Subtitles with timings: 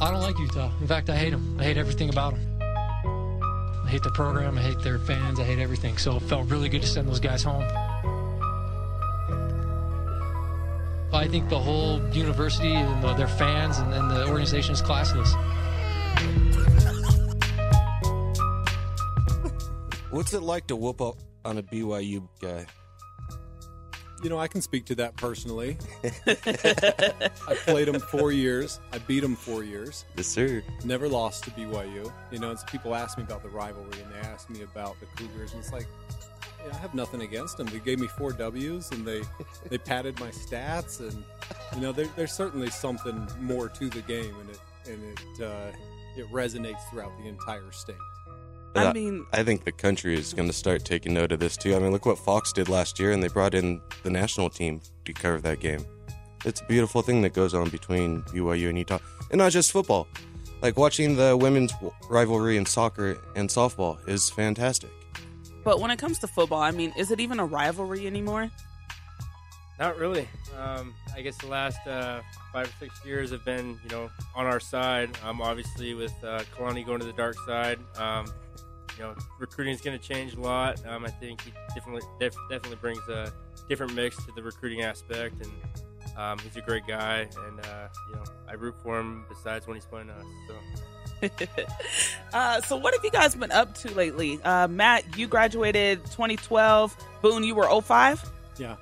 [0.00, 0.70] I don't like Utah.
[0.80, 1.56] In fact, I hate them.
[1.58, 2.62] I hate everything about them.
[3.84, 4.56] I hate their program.
[4.56, 5.40] I hate their fans.
[5.40, 5.96] I hate everything.
[5.98, 7.64] So it felt really good to send those guys home.
[11.12, 15.34] I think the whole university and the, their fans and, and the organization is classless.
[20.10, 22.66] What's it like to whoop up on a BYU guy?
[24.22, 25.78] You know, I can speak to that personally.
[26.26, 28.80] I played him four years.
[28.92, 30.04] I beat him four years.
[30.16, 30.62] Yes, sir.
[30.84, 32.12] Never lost to BYU.
[32.32, 35.52] You know, people ask me about the rivalry and they ask me about the Cougars,
[35.52, 35.86] and it's like,
[36.66, 37.66] yeah, I have nothing against them.
[37.68, 39.22] They gave me four W's and they
[39.68, 41.24] they padded my stats, and
[41.74, 45.72] you know, there, there's certainly something more to the game, and it and it uh,
[46.16, 47.96] it resonates throughout the entire state.
[48.74, 51.74] I mean, I think the country is going to start taking note of this too.
[51.74, 54.80] I mean, look what Fox did last year, and they brought in the national team
[55.04, 55.84] to cover that game.
[56.44, 58.98] It's a beautiful thing that goes on between BYU and Utah,
[59.30, 60.06] and not just football.
[60.62, 61.72] Like watching the women's
[62.08, 64.90] rivalry in soccer and softball is fantastic.
[65.64, 68.50] but when it comes to football, I mean, is it even a rivalry anymore?
[69.78, 70.28] Not really.
[70.58, 72.20] Um, I guess the last uh,
[72.52, 75.10] five or six years have been, you know, on our side.
[75.24, 78.26] Um, obviously, with uh, Kalani going to the dark side, um,
[78.96, 80.84] you know, recruiting is going to change a lot.
[80.86, 83.32] Um, I think he definitely def- definitely brings a
[83.68, 85.52] different mix to the recruiting aspect, and
[86.16, 87.28] um, he's a great guy.
[87.46, 89.24] And uh, you know, I root for him.
[89.28, 90.54] Besides when he's playing us, so.
[92.32, 94.40] uh, so what have you guys been up to lately?
[94.42, 96.96] Uh, Matt, you graduated 2012.
[97.22, 98.24] Boone, you were 05?
[98.58, 98.76] Yeah.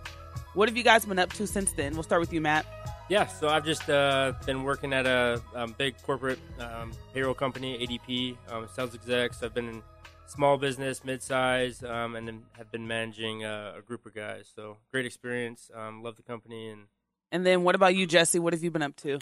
[0.57, 1.93] What have you guys been up to since then?
[1.93, 2.65] We'll start with you, Matt.
[3.11, 7.77] Yeah, so I've just uh, been working at a um, big corporate um, payroll company,
[7.87, 9.43] ADP, um, sales execs.
[9.43, 9.83] I've been in
[10.25, 14.51] small business, mid-size, um, and then have been managing uh, a group of guys.
[14.57, 15.71] So great experience.
[15.75, 16.87] Um, love the company, and
[17.31, 18.39] And then what about you, Jesse?
[18.39, 19.19] What have you been up to?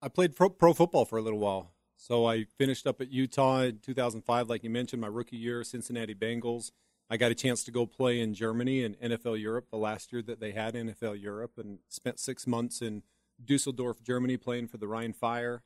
[0.00, 1.72] I played pro, pro football for a little while.
[1.98, 6.14] So I finished up at Utah in 2005, like you mentioned, my rookie year, Cincinnati
[6.14, 6.70] Bengals.
[7.10, 10.22] I got a chance to go play in Germany and NFL Europe the last year
[10.22, 13.02] that they had NFL Europe, and spent six months in
[13.44, 15.64] Dusseldorf, Germany, playing for the Rhine Fire.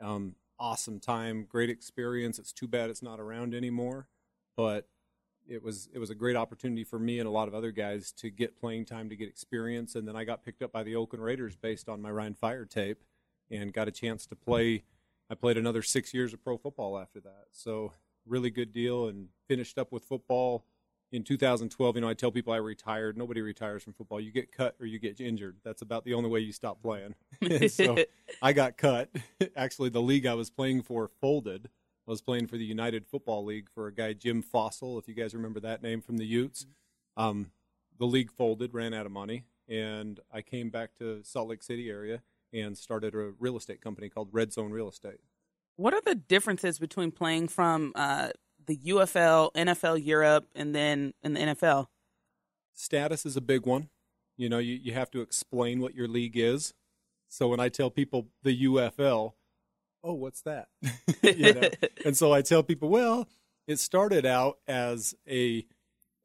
[0.00, 2.38] Um, awesome time, great experience.
[2.38, 4.08] It's too bad it's not around anymore,
[4.56, 4.88] but
[5.46, 8.10] it was it was a great opportunity for me and a lot of other guys
[8.12, 10.96] to get playing time, to get experience, and then I got picked up by the
[10.96, 13.04] Oakland Raiders based on my Rhine Fire tape,
[13.50, 14.84] and got a chance to play.
[15.28, 17.92] I played another six years of pro football after that, so
[18.24, 20.64] really good deal, and finished up with football
[21.12, 23.16] in 2012, you know, I tell people I retired.
[23.16, 24.20] Nobody retires from football.
[24.20, 25.56] You get cut or you get injured.
[25.64, 27.14] That's about the only way you stop playing.
[27.68, 27.96] so
[28.42, 29.10] I got cut.
[29.56, 31.68] Actually, the league I was playing for folded.
[32.06, 35.14] I was playing for the United Football League for a guy, Jim Fassel, if you
[35.14, 36.66] guys remember that name from the Utes.
[37.16, 37.50] Um,
[37.98, 41.88] the league folded, ran out of money, and I came back to Salt Lake City
[41.88, 45.18] area and started a real estate company called Red Zone Real Estate.
[45.76, 48.30] What are the differences between playing from uh,
[48.66, 51.86] the UFL, NFL Europe, and then in the NFL?
[52.76, 53.88] status is a big one.
[54.36, 56.74] You know, you, you have to explain what your league is.
[57.28, 59.32] So when I tell people the UFL,
[60.04, 60.68] oh, what's that?
[61.22, 61.68] you know?
[62.04, 63.28] and so I tell people, well,
[63.66, 65.66] it started out as a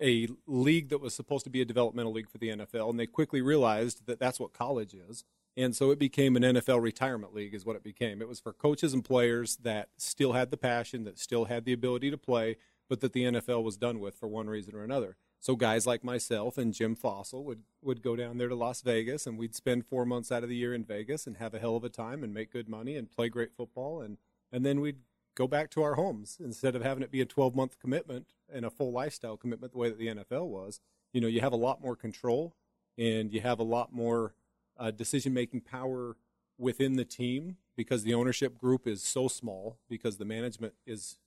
[0.03, 3.05] a league that was supposed to be a developmental league for the NFL, and they
[3.05, 5.23] quickly realized that that's what college is.
[5.57, 8.21] And so it became an NFL retirement league, is what it became.
[8.21, 11.73] It was for coaches and players that still had the passion, that still had the
[11.73, 12.55] ability to play,
[12.87, 15.17] but that the NFL was done with for one reason or another.
[15.39, 19.25] So guys like myself and Jim Fassel would, would go down there to Las Vegas,
[19.27, 21.75] and we'd spend four months out of the year in Vegas and have a hell
[21.75, 24.17] of a time and make good money and play great football, and
[24.51, 24.99] and then we'd
[25.35, 28.65] go back to our homes instead of having it be a 12 month commitment and
[28.65, 30.79] a full lifestyle commitment the way that the NFL was.
[31.13, 32.55] You know, you have a lot more control
[32.97, 34.33] and you have a lot more
[34.77, 36.15] uh, decision making power
[36.57, 41.17] within the team because the ownership group is so small because the management is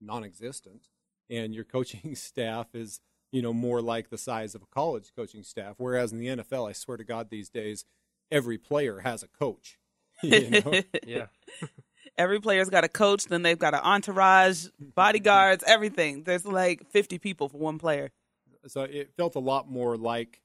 [0.00, 0.88] non-existent
[1.28, 3.00] and your coaching staff is
[3.32, 6.68] you know more like the size of a college coaching staff whereas in the NFL
[6.68, 7.84] I swear to god these days
[8.30, 9.78] every player has a coach
[10.22, 11.26] you know yeah.
[12.18, 16.22] Every player's got a coach, then they've got an entourage, bodyguards, everything.
[16.22, 18.10] There's like 50 people for one player.
[18.66, 20.40] so it felt a lot more like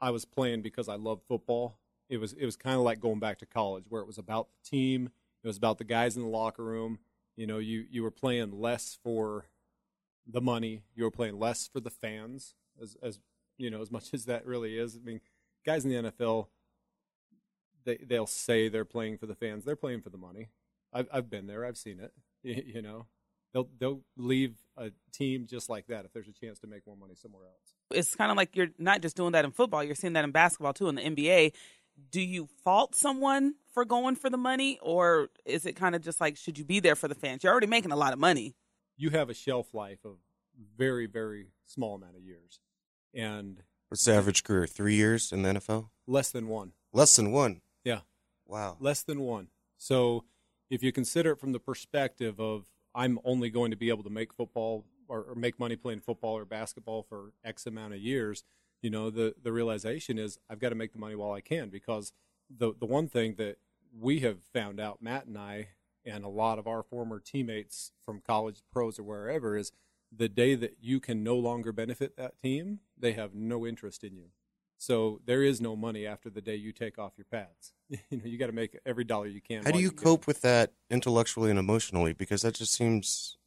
[0.00, 1.78] I was playing because I love football.
[2.08, 4.48] It was it was kind of like going back to college where it was about
[4.50, 5.10] the team,
[5.42, 6.98] it was about the guys in the locker room.
[7.36, 9.46] You know, you you were playing less for
[10.26, 13.20] the money, you were playing less for the fans as as
[13.56, 14.96] you know, as much as that really is.
[14.96, 15.20] I mean,
[15.64, 16.48] guys in the NFL
[17.84, 19.64] they they'll say they're playing for the fans.
[19.64, 20.48] They're playing for the money.
[20.92, 21.64] I've I've been there.
[21.64, 22.12] I've seen it.
[22.44, 23.06] You know,
[23.54, 26.94] they'll they'll leave a team just like that if there's a chance to make more
[26.96, 27.74] money somewhere else.
[27.90, 30.30] It's kind of like you're not just doing that in football, you're seeing that in
[30.30, 31.52] basketball too, in the NBA.
[32.10, 36.20] Do you fault someone for going for the money, or is it kind of just
[36.20, 37.42] like should you be there for the fans?
[37.42, 38.54] You're already making a lot of money.
[38.96, 40.16] You have a shelf life of
[40.76, 42.60] very very small amount of years,
[43.14, 44.66] and What's the average career?
[44.66, 45.88] Three years in the NFL?
[46.06, 46.72] less than one.
[46.92, 47.60] Less than one.
[47.84, 48.00] Yeah.
[48.46, 48.76] Wow.
[48.80, 49.48] less than one.
[49.78, 50.24] So
[50.70, 54.10] if you consider it from the perspective of I'm only going to be able to
[54.10, 58.44] make football or, or make money playing football or basketball for X amount of years,
[58.84, 61.70] you know, the the realization is I've got to make the money while I can
[61.70, 62.12] because
[62.54, 63.56] the the one thing that
[63.98, 65.68] we have found out, Matt and I,
[66.04, 69.72] and a lot of our former teammates from college pros or wherever, is
[70.14, 74.16] the day that you can no longer benefit that team, they have no interest in
[74.16, 74.26] you.
[74.76, 77.72] So there is no money after the day you take off your pads.
[78.10, 79.58] You know, you got to make every dollar you can.
[79.58, 80.04] How do while you can.
[80.04, 82.12] cope with that intellectually and emotionally?
[82.12, 83.38] Because that just seems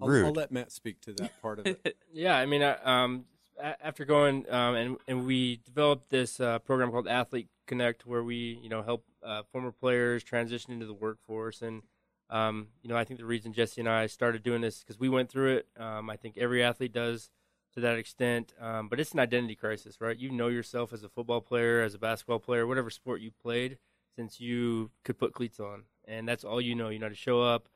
[0.00, 0.26] I'll, rude.
[0.26, 1.96] I'll let Matt speak to that part of it.
[2.12, 6.58] Yeah, I mean, I, um, a- after going um, and and we developed this uh,
[6.60, 10.94] program called Athlete Connect, where we you know help uh, former players transition into the
[10.94, 11.82] workforce, and
[12.30, 15.08] um, you know I think the reason Jesse and I started doing this because we
[15.08, 15.68] went through it.
[15.78, 17.30] Um, I think every athlete does
[17.74, 20.16] to that extent, um, but it's an identity crisis, right?
[20.16, 23.78] You know yourself as a football player, as a basketball player, whatever sport you played
[24.14, 26.88] since you could put cleats on, and that's all you know.
[26.88, 27.68] You know how to show up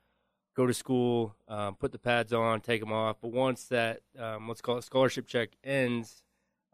[0.55, 3.17] go to school, um, put the pads on, take them off.
[3.21, 6.23] But once that um, let's call it scholarship check ends,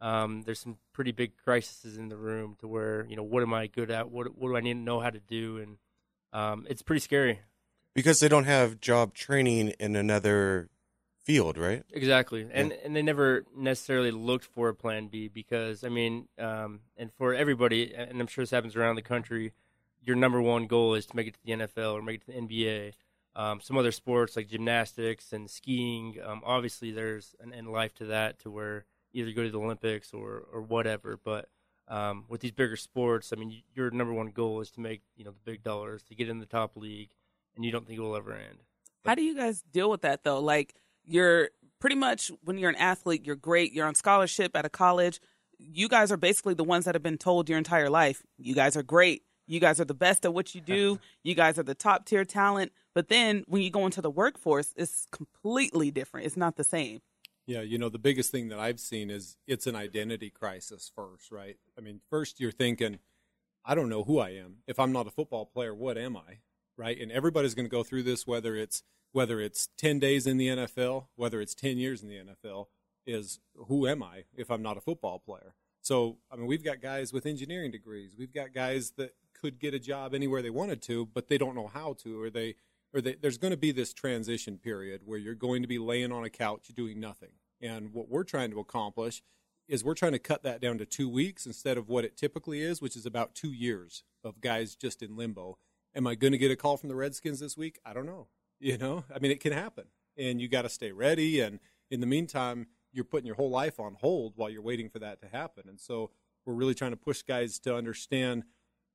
[0.02, 3.54] um, there's some pretty big crises in the room to where you know what am
[3.54, 4.10] I good at?
[4.10, 5.58] What what do I need to know how to do?
[5.58, 5.78] And
[6.34, 7.40] um, it's pretty scary.
[7.94, 10.70] because they don't have job training in another
[11.24, 11.84] field, right?
[11.92, 16.82] Exactly, and and they never necessarily looked for a plan B because I mean, um,
[16.98, 19.54] and for everybody, and I'm sure this happens around the country,
[20.04, 22.32] your number one goal is to make it to the NFL or make it to
[22.32, 22.94] the NBA.
[23.36, 28.06] Um, some other sports like gymnastics and skiing, um, obviously there's an end life to
[28.06, 31.20] that, to where either go to the Olympics or or whatever.
[31.22, 31.50] But
[31.88, 35.26] um, with these bigger sports, I mean, your number one goal is to make you
[35.26, 37.10] know the big dollars, to get in the top league,
[37.56, 38.60] and you don't think it will ever end.
[39.06, 40.40] How do you guys deal with that though?
[40.40, 40.74] Like
[41.04, 41.50] you're
[41.80, 45.20] pretty much when you're an athlete, you're great, you're on scholarship at a college.
[45.58, 48.76] You guys are basically the ones that have been told your entire life, you guys
[48.76, 49.24] are great.
[49.48, 51.00] You guys are the best at what you do.
[51.24, 52.72] You guys are the top tier talent.
[52.94, 56.28] But then when you go into the workforce, it's completely different.
[56.28, 57.02] It's not the same.
[57.48, 61.32] Yeah, you know, the biggest thing that I've seen is it's an identity crisis first,
[61.32, 61.58] right?
[61.78, 63.00] I mean, first you're thinking,
[63.66, 64.58] I don't know who I am.
[64.68, 66.40] If I'm not a football player, what am I?
[66.78, 67.00] Right?
[67.00, 70.48] And everybody's going to go through this whether it's whether it's 10 days in the
[70.50, 72.66] NFL, whether it's 10 years in the NFL
[73.06, 75.56] is who am I if I'm not a football player?
[75.82, 78.16] So, I mean, we've got guys with engineering degrees.
[78.18, 81.56] We've got guys that could get a job anywhere they wanted to, but they don't
[81.56, 82.56] know how to or they
[82.94, 86.12] or they, there's going to be this transition period where you're going to be laying
[86.12, 87.32] on a couch doing nothing.
[87.62, 89.22] And what we're trying to accomplish
[89.68, 92.62] is we're trying to cut that down to two weeks instead of what it typically
[92.62, 95.58] is, which is about two years of guys just in limbo.
[95.96, 97.80] Am I going to get a call from the Redskins this week?
[97.86, 98.28] I don't know.
[98.60, 99.86] You know, I mean, it can happen,
[100.18, 101.42] and you got to stay ready.
[101.42, 101.60] And
[101.92, 105.20] in the meantime, you're putting your whole life on hold while you're waiting for that
[105.22, 105.66] to happen.
[105.68, 106.12] And so
[106.46, 108.44] we're really trying to push guys to understand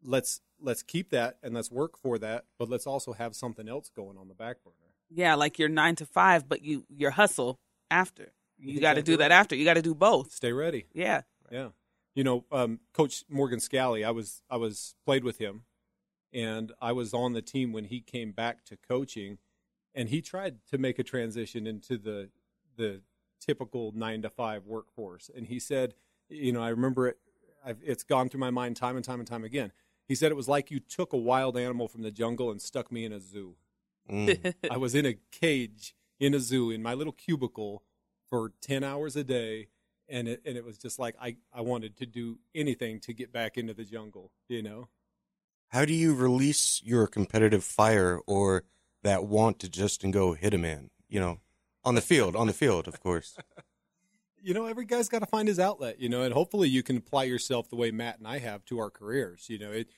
[0.02, 3.91] let's let's keep that and let's work for that, but let's also have something else
[3.94, 4.76] going on the back burner.
[5.08, 7.58] Yeah, like you're nine to five, but you your hustle
[7.91, 8.32] after.
[8.58, 9.56] You got to do that after.
[9.56, 10.32] You got to do both.
[10.32, 10.87] Stay ready.
[10.93, 11.23] Yeah.
[11.50, 11.70] Yeah,
[12.14, 14.06] you know, um, Coach Morgan Scalley.
[14.06, 15.62] I was I was played with him,
[16.32, 19.39] and I was on the team when he came back to coaching,
[19.94, 22.31] and he tried to make a transition into the
[22.77, 23.03] the
[23.41, 25.31] typical nine to five workforce.
[25.34, 25.94] And he said,
[26.29, 27.19] you know, I remember it.
[27.65, 29.72] I've, it's gone through my mind time and time and time again.
[30.10, 32.90] He said it was like you took a wild animal from the jungle and stuck
[32.90, 33.55] me in a zoo.
[34.10, 34.55] Mm.
[34.69, 37.84] I was in a cage in a zoo in my little cubicle
[38.29, 39.69] for 10 hours a day
[40.08, 43.32] and it and it was just like I I wanted to do anything to get
[43.32, 44.88] back into the jungle, you know.
[45.69, 48.64] How do you release your competitive fire or
[49.05, 50.90] that want to just and go hit a man?
[51.08, 51.38] You know,
[51.84, 53.36] on the field, on the field, of course.
[54.43, 56.97] You know, every guy's got to find his outlet, you know, and hopefully you can
[56.97, 59.47] apply yourself the way Matt and I have to our careers.
[59.49, 59.89] You know, it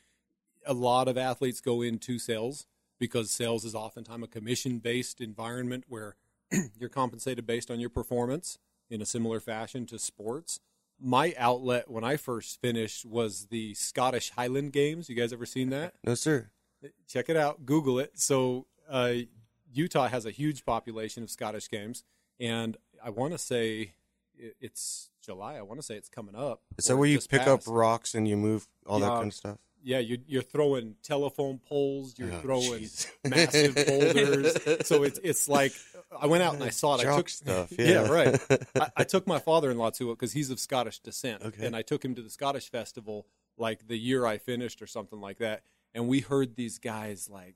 [0.66, 2.66] a lot of athletes go into sales
[2.98, 6.16] because sales is oftentimes a commission based environment where
[6.78, 8.58] you're compensated based on your performance
[8.90, 10.60] in a similar fashion to sports.
[11.00, 15.08] My outlet when I first finished was the Scottish Highland Games.
[15.08, 15.94] You guys ever seen that?
[16.04, 16.50] No, sir.
[17.06, 19.12] check it out google it so uh,
[19.72, 22.02] utah has a huge population of scottish games
[22.40, 23.92] and i want to say
[24.60, 27.62] it's july i want to say it's coming up Is that where you pick up
[27.66, 29.58] rocks and you move all that kind of stuff?
[29.84, 33.08] yeah you, you're throwing telephone poles you're Oh, throwing jeez.
[33.24, 35.72] massive boulders so it's it's like
[36.20, 37.72] i went out and i saw it i took stuff.
[37.78, 38.40] yeah, Yeah, right
[38.80, 41.66] I, I took my father-in-law to it because he's of scottish descent Okay.
[41.66, 43.26] and i took him to the scottish festival
[43.58, 45.62] like the year I finished or something like that,
[45.94, 47.54] and we heard these guys like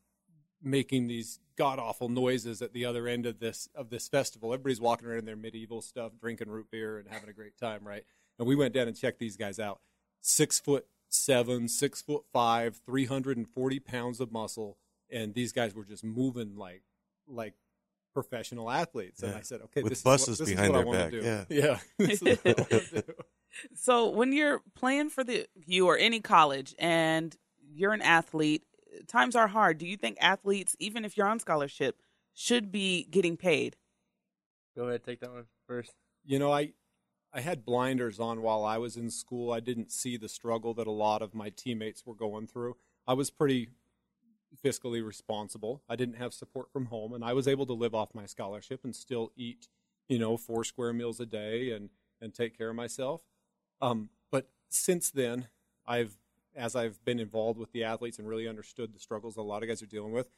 [0.63, 4.53] making these god awful noises at the other end of this of this festival.
[4.53, 7.87] Everybody's walking around in their medieval stuff, drinking root beer and having a great time,
[7.87, 8.05] right?
[8.39, 9.81] And we went down and checked these guys out.
[10.21, 14.77] Six foot seven, six foot five, three hundred and forty pounds of muscle,
[15.11, 16.83] and these guys were just moving like
[17.29, 17.55] like
[18.13, 19.23] professional athletes.
[19.23, 19.39] And Yeah.
[19.39, 21.13] I said, okay, With this buses is what, this behind is what their I back,
[21.13, 21.45] want yeah.
[21.45, 21.67] to do.
[21.67, 23.13] Yeah, this is what I wanna do.
[23.75, 27.35] So when you're playing for the you or any college and
[27.73, 28.65] you're an athlete,
[29.07, 29.79] times are hard.
[29.79, 32.01] Do you think athletes, even if you're on scholarship,
[32.35, 33.77] should be getting paid?
[34.77, 35.95] Go ahead, take that one first.
[36.25, 36.73] you know, I
[37.33, 39.53] I had blinders on while I was in school.
[39.53, 42.77] I didn't see the struggle that a lot of my teammates were going through.
[43.07, 43.69] I was pretty
[44.65, 45.83] fiscally responsible.
[45.89, 48.85] I didn't have support from home and I was able to live off my scholarship
[48.85, 49.69] and still eat,
[50.09, 53.23] you know, four square meals a day and and take care of myself.
[53.83, 55.49] Um, but since then,
[55.87, 56.17] I've
[56.57, 59.69] as I've been involved with the athletes and really understood the struggles a lot of
[59.69, 60.31] guys are dealing with,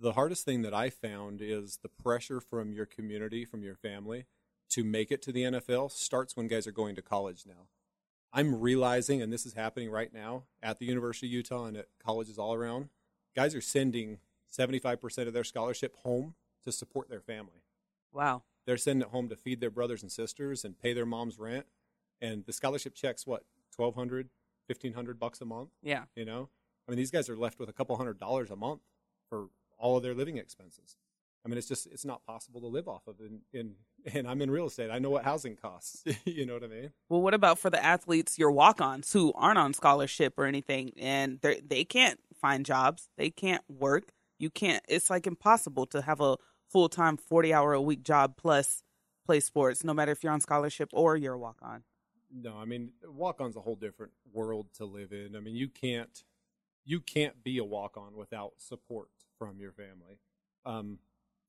[0.00, 4.26] the hardest thing that I found is the pressure from your community, from your family,
[4.70, 7.68] to make it to the NFL starts when guys are going to college now.
[8.32, 11.86] I'm realizing, and this is happening right now at the University of Utah and at
[12.04, 12.88] colleges all around,
[13.34, 14.18] guys are sending
[14.52, 17.62] 75% of their scholarship home to support their family.
[18.12, 18.42] Wow.
[18.66, 21.66] They're sending it home to feed their brothers and sisters and pay their mom's rent.
[22.20, 23.44] And the scholarship checks, what,
[23.76, 24.30] 1200
[24.68, 25.70] 1500 bucks a month?
[25.82, 26.04] Yeah.
[26.14, 26.48] You know,
[26.86, 28.80] I mean, these guys are left with a couple hundred dollars a month
[29.28, 30.96] for all of their living expenses.
[31.44, 33.20] I mean, it's just it's not possible to live off of.
[33.20, 33.74] In, in
[34.12, 34.90] and I'm in real estate.
[34.90, 36.02] I know what housing costs.
[36.24, 36.90] you know what I mean?
[37.08, 41.38] Well, what about for the athletes, your walk-ons who aren't on scholarship or anything, and
[41.42, 44.10] they they can't find jobs, they can't work.
[44.38, 44.84] You can't.
[44.88, 46.36] It's like impossible to have a
[46.68, 48.82] full-time, forty-hour a week job plus
[49.24, 51.84] play sports, no matter if you're on scholarship or you're a walk-on.
[52.42, 55.34] No, I mean, walk on's a whole different world to live in.
[55.36, 56.22] I mean, you can't
[56.84, 60.20] you can't be a walk on without support from your family.
[60.64, 60.98] Um,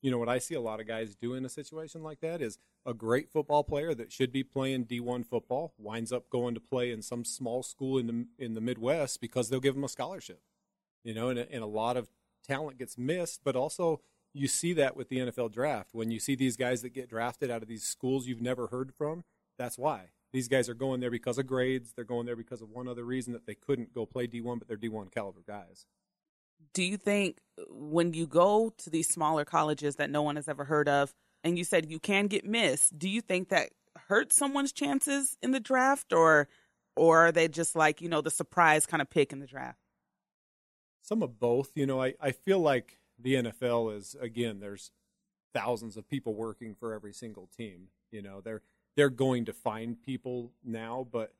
[0.02, 2.42] you know what I see a lot of guys do in a situation like that
[2.42, 6.62] is a great football player that should be playing D1 football winds up going to
[6.62, 9.90] play in some small school in the in the Midwest because they'll give them a
[9.90, 10.42] scholarship.
[11.04, 12.10] You know, and, and a lot of
[12.46, 14.02] talent gets missed, but also
[14.34, 17.50] you see that with the NFL draft when you see these guys that get drafted
[17.50, 19.24] out of these schools you've never heard from.
[19.58, 21.94] That's why these guys are going there because of grades.
[21.96, 24.68] They're going there because of one other reason that they couldn't go play D1, but
[24.68, 25.86] they're D1 caliber guys.
[26.74, 30.48] do you think uh, when you go to these smaller colleges that no one has
[30.48, 31.14] ever heard of
[31.44, 33.70] and you said you can get missed do you think that
[34.08, 36.48] hurts someone's chances in the draft or
[36.96, 39.80] or are they just like you know the surprise kind of pick in the draft
[41.02, 41.72] Some of both.
[41.76, 44.60] You know, I, I feel like the NFL is again.
[44.60, 44.92] There's
[45.54, 47.88] thousands of people working for every single team.
[48.12, 48.62] You know, they're
[48.98, 51.34] they're going to find people now, but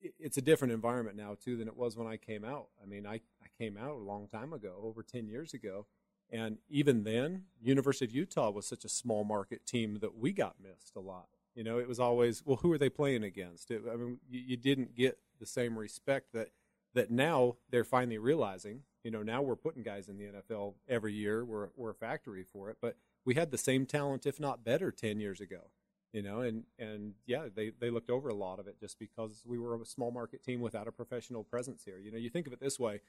[0.00, 2.68] it's a different environment now too than it was when I came out.
[2.82, 5.86] I mean, I, I came out a long time ago, over ten years ago,
[6.30, 10.56] and even then, University of Utah was such a small market team that we got
[10.60, 11.28] missed a lot.
[11.54, 13.70] You know, it was always, well, who are they playing against?
[13.70, 16.48] It, I mean, you, you didn't get the same respect that
[16.94, 18.80] that now they're finally realizing.
[19.04, 21.44] You know, now we're putting guys in the NFL every year.
[21.44, 24.90] We're we're a factory for it, but we had the same talent, if not better,
[24.90, 25.70] ten years ago.
[26.12, 29.42] You know, and and yeah, they they looked over a lot of it just because
[29.46, 31.98] we were a small market team without a professional presence here.
[31.98, 33.00] You know, you think of it this way: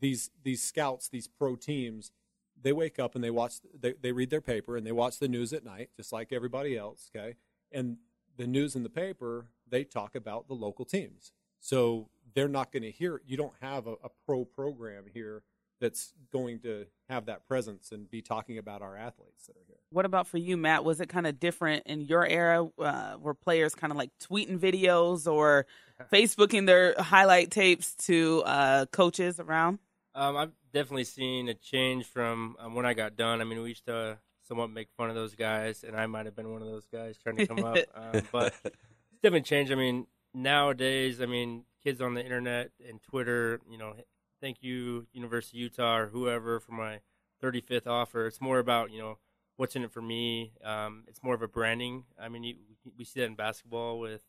[0.00, 2.12] these these scouts, these pro teams,
[2.60, 5.28] they wake up and they watch, they they read their paper and they watch the
[5.28, 7.10] news at night, just like everybody else.
[7.14, 7.34] Okay,
[7.72, 7.96] and
[8.36, 11.32] the news in the paper, they talk about the local teams.
[11.58, 13.22] So they're not going to hear.
[13.26, 15.42] You don't have a, a pro program here
[15.80, 19.76] that's going to have that presence and be talking about our athletes that are here.
[19.90, 23.34] what about for you matt was it kind of different in your era uh, were
[23.34, 25.66] players kind of like tweeting videos or
[26.12, 29.78] facebooking their highlight tapes to uh, coaches around
[30.14, 33.40] Um, I've definitely seen a change from um, when I got done.
[33.42, 34.18] I mean, we used to
[34.48, 37.18] somewhat make fun of those guys, and I might have been one of those guys
[37.18, 37.76] trying to come up.
[37.94, 39.72] Um, but it's definitely changed.
[39.72, 43.94] I mean, nowadays, I mean, kids on the internet and Twitter, you know,
[44.40, 47.00] thank you, University of Utah or whoever, for my
[47.42, 48.26] 35th offer.
[48.26, 49.18] It's more about, you know,
[49.56, 50.52] what's in it for me.
[50.64, 52.04] Um, it's more of a branding.
[52.20, 52.54] I mean, you,
[52.96, 54.22] we see that in basketball with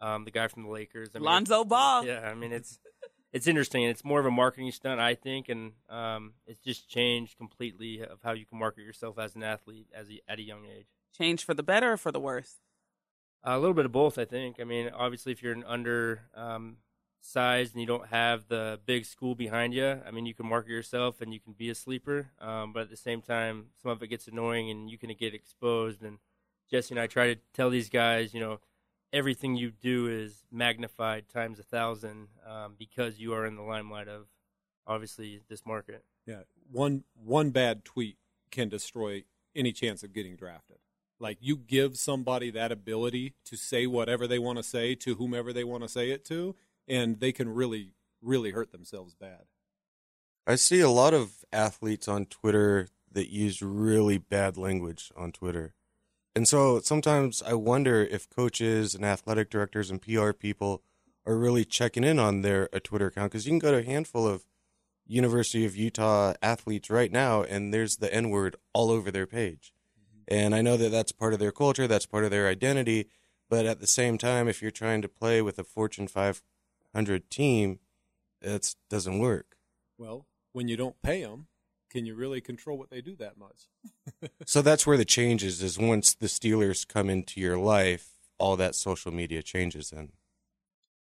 [0.00, 1.10] um, the guy from the Lakers.
[1.14, 2.04] I mean, Lonzo Ball.
[2.04, 2.78] Yeah, I mean, it's
[3.32, 3.84] it's interesting.
[3.84, 8.20] It's more of a marketing stunt, I think, and um, it's just changed completely of
[8.24, 10.86] how you can market yourself as an athlete as a, at a young age.
[11.16, 12.56] change for the better or for the worse
[13.42, 14.60] a little bit of both, I think.
[14.60, 16.76] I mean, obviously, if you're an under um,
[17.20, 20.70] sized and you don't have the big school behind you, I mean, you can market
[20.70, 22.30] yourself and you can be a sleeper.
[22.40, 25.34] Um, but at the same time, some of it gets annoying and you can get
[25.34, 26.02] exposed.
[26.02, 26.18] And
[26.70, 28.60] Jesse and I try to tell these guys, you know,
[29.12, 34.08] everything you do is magnified times a thousand um, because you are in the limelight
[34.08, 34.26] of
[34.86, 36.04] obviously this market.
[36.26, 38.16] Yeah, one one bad tweet
[38.50, 39.24] can destroy
[39.54, 40.78] any chance of getting drafted.
[41.18, 45.52] Like you give somebody that ability to say whatever they want to say to whomever
[45.52, 46.56] they want to say it to,
[46.90, 49.44] and they can really, really hurt themselves bad.
[50.46, 55.74] I see a lot of athletes on Twitter that use really bad language on Twitter.
[56.34, 60.82] And so sometimes I wonder if coaches and athletic directors and PR people
[61.26, 63.82] are really checking in on their a Twitter account because you can go to a
[63.82, 64.44] handful of
[65.06, 69.72] University of Utah athletes right now and there's the N word all over their page.
[69.98, 70.34] Mm-hmm.
[70.34, 73.08] And I know that that's part of their culture, that's part of their identity.
[73.48, 76.06] But at the same time, if you're trying to play with a Fortune
[76.92, 77.78] 500 team,
[78.40, 79.56] it doesn't work.
[79.98, 81.46] Well, when you don't pay them,
[81.90, 84.30] can you really control what they do that much?
[84.46, 88.56] so that's where the change is, is once the Steelers come into your life, all
[88.56, 90.10] that social media changes then.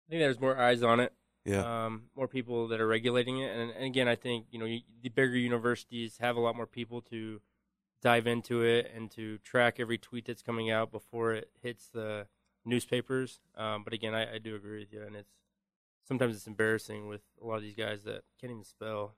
[0.06, 1.12] I think there's more eyes on it.
[1.44, 1.86] Yeah.
[1.86, 3.56] Um, more people that are regulating it.
[3.56, 6.66] And, and again, I think, you know, you, the bigger universities have a lot more
[6.66, 7.40] people to
[8.02, 12.26] dive into it and to track every tweet that's coming out before it hits the
[12.64, 13.40] newspapers.
[13.56, 15.02] Um, but again, I, I do agree with you.
[15.02, 15.32] And it's
[16.06, 19.14] sometimes it's embarrassing with a lot of these guys that can't even spell.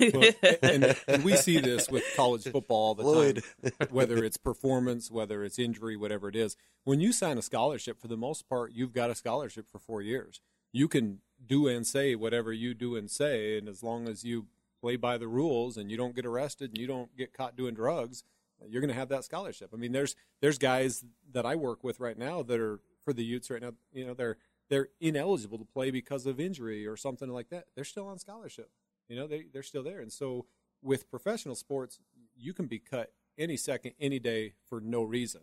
[0.00, 0.30] well,
[0.62, 3.42] and, and, we see this with college football all the Floyd.
[3.62, 6.56] time, whether it's performance, whether it's injury, whatever it is.
[6.84, 10.00] When you sign a scholarship, for the most part, you've got a scholarship for four
[10.00, 10.40] years.
[10.72, 14.46] You can do and say whatever you do and say, and as long as you
[14.80, 17.74] play by the rules and you don't get arrested and you don't get caught doing
[17.74, 18.24] drugs,
[18.66, 19.70] you're going to have that scholarship.
[19.72, 23.24] I mean, there's there's guys that I work with right now that are for the
[23.24, 23.72] Utes right now.
[23.92, 27.66] You know, they're they're ineligible to play because of injury or something like that.
[27.74, 28.70] They're still on scholarship.
[29.08, 30.00] You know, they they're still there.
[30.00, 30.46] And so
[30.82, 31.98] with professional sports,
[32.36, 35.42] you can be cut any second, any day for no reason.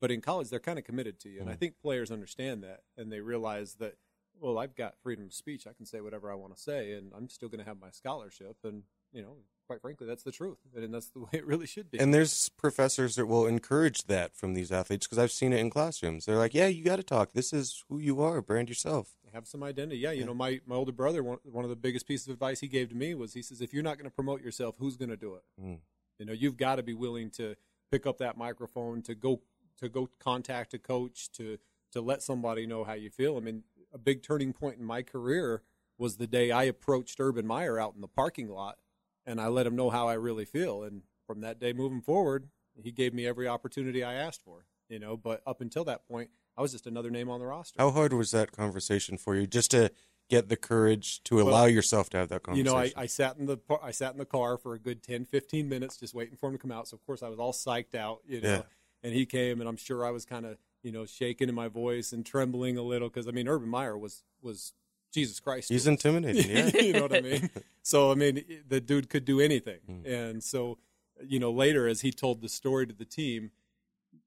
[0.00, 1.58] But in college, they're kind of committed to you, and I hmm.
[1.58, 3.94] think players understand that, and they realize that
[4.40, 5.66] well, I've got freedom of speech.
[5.66, 7.90] I can say whatever I want to say, and I'm still going to have my
[7.90, 8.56] scholarship.
[8.64, 11.90] And you know, quite frankly, that's the truth, and that's the way it really should
[11.90, 11.98] be.
[11.98, 15.70] And there's professors that will encourage that from these athletes because I've seen it in
[15.70, 16.26] classrooms.
[16.26, 17.32] They're like, "Yeah, you got to talk.
[17.32, 18.40] This is who you are.
[18.40, 19.16] Brand yourself.
[19.32, 22.06] Have some identity." Yeah, you know, my my older brother, one, one of the biggest
[22.06, 24.14] pieces of advice he gave to me was, he says, "If you're not going to
[24.14, 25.42] promote yourself, who's going to do it?
[25.60, 25.78] Mm.
[26.18, 27.56] You know, you've got to be willing to
[27.90, 29.40] pick up that microphone, to go
[29.78, 31.58] to go contact a coach, to
[31.92, 33.36] to let somebody know how you feel.
[33.36, 33.62] I mean,
[33.92, 35.62] a big turning point in my career
[35.96, 38.78] was the day I approached Urban Meyer out in the parking lot
[39.26, 40.82] and I let him know how I really feel.
[40.82, 42.48] And from that day moving forward,
[42.80, 46.30] he gave me every opportunity I asked for, you know, but up until that point,
[46.56, 47.80] I was just another name on the roster.
[47.80, 49.90] How hard was that conversation for you just to
[50.30, 52.66] get the courage to allow well, yourself to have that conversation?
[52.66, 55.02] You know, I, I, sat in the I sat in the car for a good
[55.02, 56.88] 10, 15 minutes just waiting for him to come out.
[56.88, 58.48] So of course I was all psyched out, you know.
[58.48, 58.62] Yeah.
[59.02, 61.66] And he came and I'm sure I was kind of you know, shaking in my
[61.66, 64.74] voice and trembling a little because I mean, Urban Meyer was was
[65.14, 65.68] Jesus Christ.
[65.68, 66.50] He's intimidating.
[66.50, 67.50] Yeah, you know what I mean.
[67.82, 70.06] So I mean, the dude could do anything, mm.
[70.06, 70.78] and so
[71.22, 73.52] you know, later as he told the story to the team,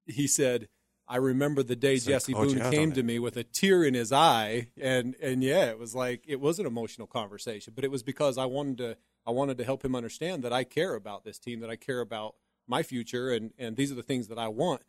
[0.06, 0.68] he said.
[1.10, 4.68] I remember the day Jesse Boone came to me with a tear in his eye,
[4.78, 8.36] and and yeah, it was like it was an emotional conversation, but it was because
[8.36, 8.96] I wanted to
[9.26, 12.00] I wanted to help him understand that I care about this team, that I care
[12.00, 12.34] about
[12.66, 14.82] my future, and and these are the things that I want,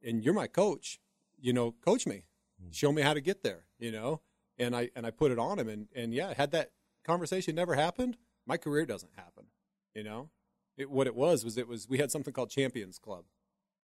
[0.00, 1.00] and you're my coach,
[1.40, 2.22] you know, coach me,
[2.62, 2.70] hmm.
[2.70, 4.20] show me how to get there, you know,
[4.58, 6.72] and I and I put it on him, and and yeah, had that
[7.04, 9.46] conversation never happened, my career doesn't happen,
[9.94, 10.30] you know.
[10.76, 13.24] It, what it was was it was we had something called Champions Club,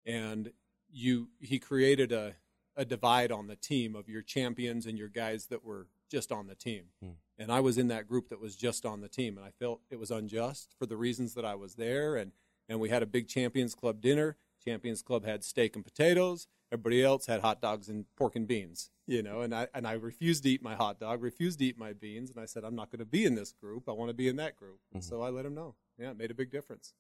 [0.04, 0.52] and
[0.90, 2.36] you he created a
[2.76, 6.46] a divide on the team of your champions and your guys that were just on
[6.46, 6.86] the team.
[7.02, 7.10] Hmm.
[7.38, 9.80] And I was in that group that was just on the team and I felt
[9.90, 12.32] it was unjust for the reasons that I was there and
[12.68, 14.36] and we had a big Champions Club dinner.
[14.64, 16.46] Champions Club had steak and potatoes.
[16.74, 19.92] Everybody else had hot dogs and pork and beans, you know, and I and I
[19.92, 22.74] refused to eat my hot dog, refused to eat my beans, and I said I'm
[22.74, 23.88] not going to be in this group.
[23.88, 24.80] I want to be in that group.
[24.92, 25.02] Mm-hmm.
[25.02, 25.76] So I let him know.
[25.96, 26.92] Yeah, it made a big difference.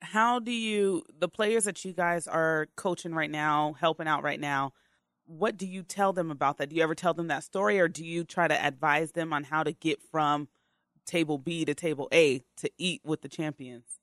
[0.00, 4.40] How do you the players that you guys are coaching right now, helping out right
[4.40, 4.72] now?
[5.26, 6.68] What do you tell them about that?
[6.68, 9.44] Do you ever tell them that story, or do you try to advise them on
[9.44, 10.48] how to get from
[11.04, 13.99] table B to table A to eat with the champions?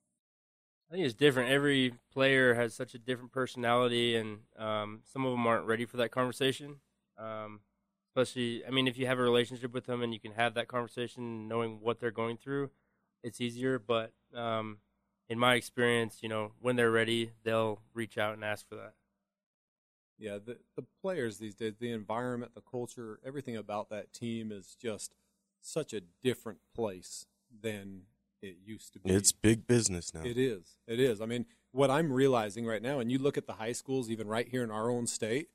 [0.90, 1.52] I think it's different.
[1.52, 5.98] Every player has such a different personality, and um, some of them aren't ready for
[5.98, 6.78] that conversation.
[7.18, 7.60] Um,
[8.16, 10.68] especially, I mean, if you have a relationship with them and you can have that
[10.68, 12.70] conversation, knowing what they're going through,
[13.22, 13.80] it's easier.
[13.80, 14.78] But um,
[15.28, 18.94] in my experience, you know, when they're ready, they'll reach out and ask for that.
[20.18, 24.76] Yeah, the the players these days, the environment, the culture, everything about that team is
[24.82, 25.14] just
[25.62, 27.28] such a different place
[27.62, 28.04] than
[28.42, 29.10] it used to be.
[29.10, 30.22] It's big business now.
[30.24, 30.78] It is.
[30.88, 31.22] It is.
[31.22, 34.28] I mean, what I'm realizing right now, and you look at the high schools, even
[34.28, 35.50] right here in our own state,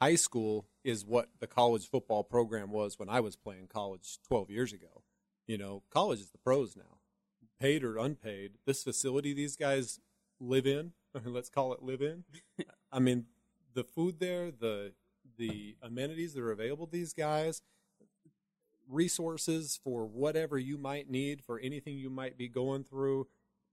[0.00, 4.50] high school is what the college football program was when I was playing college 12
[4.50, 5.02] years ago.
[5.46, 6.98] You know, college is the pros now,
[7.60, 8.52] paid or unpaid.
[8.66, 10.00] This facility these guys
[10.40, 10.92] live in,
[11.24, 12.24] let's call it live in.
[12.92, 13.26] I mean,
[13.74, 14.92] the food there, the
[15.36, 17.62] the amenities that are available to these guys,
[18.88, 23.26] resources for whatever you might need for anything you might be going through.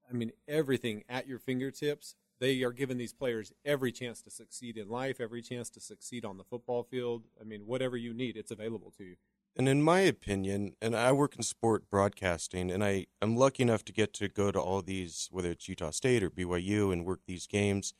[0.09, 2.15] I mean, everything at your fingertips.
[2.39, 6.25] They are giving these players every chance to succeed in life, every chance to succeed
[6.25, 7.23] on the football field.
[7.39, 9.15] I mean, whatever you need, it's available to you.
[9.57, 13.85] And in my opinion, and I work in sport broadcasting, and I am lucky enough
[13.85, 17.21] to get to go to all these, whether it's Utah State or BYU, and work
[17.25, 17.93] these games.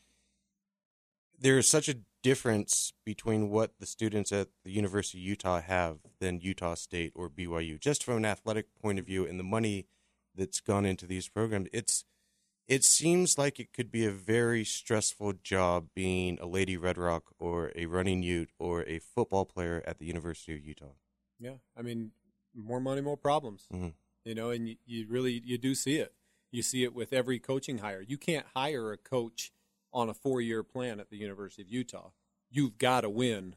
[1.40, 6.40] There's such a difference between what the students at the University of Utah have than
[6.40, 9.86] Utah State or BYU, just from an athletic point of view and the money
[10.34, 11.68] that's gone into these programs.
[11.72, 12.04] It's
[12.68, 17.26] it seems like it could be a very stressful job being a Lady Red Rock
[17.38, 20.96] or a running Ute or a football player at the University of Utah.
[21.40, 22.10] Yeah, I mean,
[22.56, 23.68] more money, more problems.
[23.72, 23.94] Mhm.
[24.24, 26.16] You know, and you, you really you do see it.
[26.52, 28.02] You see it with every coaching hire.
[28.02, 29.52] You can't hire a coach
[29.96, 32.10] on a four year plan at the University of Utah.
[32.52, 33.56] You've got to win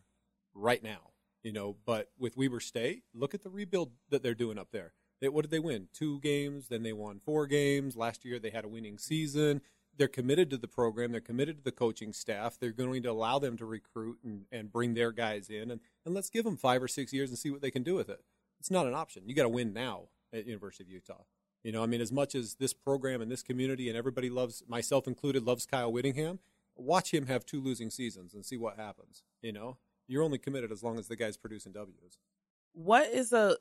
[0.55, 1.11] right now.
[1.43, 4.93] You know, but with Weber State, look at the rebuild that they're doing up there.
[5.21, 5.89] They, what did they win?
[5.93, 6.69] Two games.
[6.69, 7.97] Then they won four games.
[7.97, 9.61] Last year they had a winning season.
[9.97, 11.11] They're committed to the program.
[11.11, 12.57] They're committed to the coaching staff.
[12.59, 15.71] They're going to allow them to recruit and, and bring their guys in.
[15.71, 17.95] And, and let's give them five or six years and see what they can do
[17.95, 18.21] with it.
[18.61, 19.25] It's not an option.
[19.27, 21.23] You got to win now at University of Utah.
[21.65, 24.63] You know, I mean, as much as this program and this community and everybody loves,
[24.69, 26.39] myself included, loves Kyle Whittingham,
[26.77, 29.23] watch him have two losing seasons and see what happens.
[29.43, 32.19] You know, you're only committed as long as the guy's producing W's.
[32.75, 33.57] What is a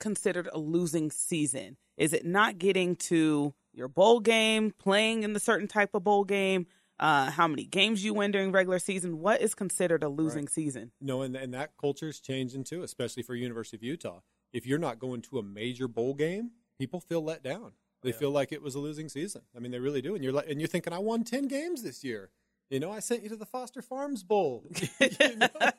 [0.00, 1.76] considered a losing season?
[1.96, 6.24] Is it not getting to your bowl game, playing in the certain type of bowl
[6.24, 6.66] game,
[6.98, 9.18] uh, how many games you win during regular season?
[9.18, 10.50] What is considered a losing Right.
[10.50, 10.92] season?
[11.00, 14.20] No, and, and that culture's changing too, especially for University of Utah.
[14.52, 16.50] If you're not going to a major bowl game,
[16.82, 17.70] people feel let down.
[18.02, 19.42] They feel like it was a losing season.
[19.56, 20.16] I mean, they really do.
[20.16, 22.30] And you're like, and you're thinking, I won ten games this year.
[22.70, 24.64] You know, I sent you to the Foster Farms Bowl.
[25.00, 25.48] you know?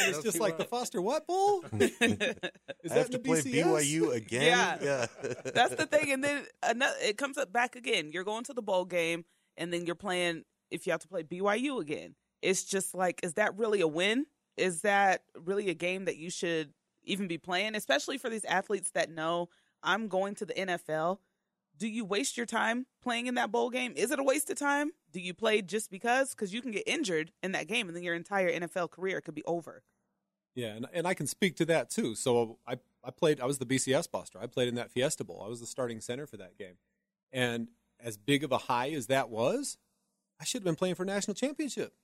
[0.00, 0.64] And it's just keep like the.
[0.64, 1.62] Foster what bowl?
[1.72, 3.64] Is I that have to the play BCS?
[3.64, 4.78] BYU again.
[4.82, 5.06] Yeah.
[5.22, 5.34] yeah.
[5.44, 6.10] That's the thing.
[6.10, 8.10] And then another, it comes up back again.
[8.10, 9.26] You're going to the bowl game,
[9.58, 10.44] and then you're playing.
[10.70, 14.24] If you have to play BYU again, it's just like, is that really a win?
[14.56, 16.72] Is that really a game that you should
[17.04, 17.74] even be playing?
[17.74, 19.50] Especially for these athletes that know
[19.84, 21.18] I'm going to the NFL.
[21.76, 23.92] Do you waste your time playing in that bowl game?
[23.96, 24.92] Is it a waste of time?
[25.12, 26.30] Do you play just because?
[26.30, 29.34] Because you can get injured in that game, and then your entire NFL career could
[29.34, 29.82] be over.
[30.54, 32.14] Yeah, and, and I can speak to that too.
[32.14, 34.38] So I, I played, I was the BCS buster.
[34.40, 35.42] I played in that Fiesta Bowl.
[35.44, 36.76] I was the starting center for that game.
[37.32, 37.68] And
[38.00, 39.78] as big of a high as that was,
[40.40, 41.94] I should have been playing for national championship.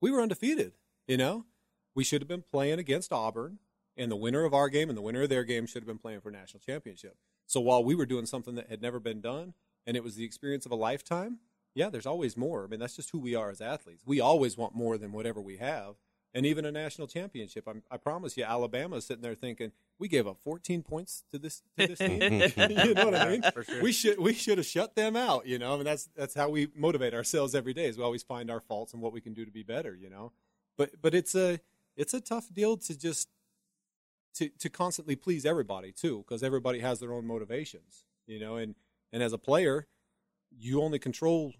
[0.00, 0.72] We were undefeated,
[1.06, 1.44] you know?
[1.94, 3.58] We should have been playing against Auburn,
[3.96, 5.98] and the winner of our game and the winner of their game should have been
[5.98, 7.16] playing for national championship.
[7.46, 9.54] So while we were doing something that had never been done,
[9.86, 11.38] and it was the experience of a lifetime,
[11.74, 12.64] yeah, there's always more.
[12.64, 14.02] I mean, that's just who we are as athletes.
[14.06, 15.96] We always want more than whatever we have
[16.34, 17.64] and even a national championship.
[17.66, 21.62] I'm, I promise you, Alabama's sitting there thinking we gave up 14 points to this
[21.78, 22.20] to this team.
[22.86, 23.42] you know what I mean?
[23.52, 23.82] For sure.
[23.82, 25.46] We should we should have shut them out.
[25.46, 27.86] You know, I mean that's that's how we motivate ourselves every day.
[27.86, 29.94] Is we always find our faults and what we can do to be better.
[29.94, 30.32] You know,
[30.76, 31.60] but but it's a
[31.96, 33.28] it's a tough deal to just
[34.34, 38.04] to to constantly please everybody too, because everybody has their own motivations.
[38.26, 38.74] You know, and
[39.12, 39.86] and as a player,
[40.50, 41.52] you only control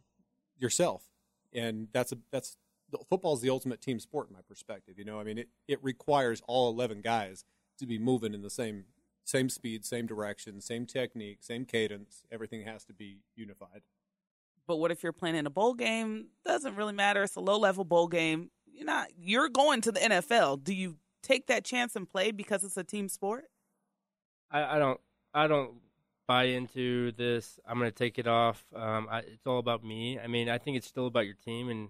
[0.58, 1.04] yourself,
[1.52, 2.56] and that's a that's
[3.08, 4.98] football is the ultimate team sport in my perspective.
[4.98, 7.44] You know, I mean, it, it requires all eleven guys
[7.78, 8.84] to be moving in the same
[9.24, 12.24] same speed, same direction, same technique, same cadence.
[12.30, 13.82] Everything has to be unified.
[14.66, 16.28] But what if you're playing in a bowl game?
[16.44, 17.22] Doesn't really matter.
[17.22, 18.50] It's a low level bowl game.
[18.66, 19.08] You're not.
[19.16, 20.64] You're going to the NFL.
[20.64, 23.44] Do you take that chance and play because it's a team sport?
[24.50, 25.00] I, I don't
[25.34, 25.74] I don't
[26.26, 27.58] buy into this.
[27.66, 28.64] I'm going to take it off.
[28.74, 30.18] Um, I, it's all about me.
[30.18, 31.88] I mean, I think it's still about your team, and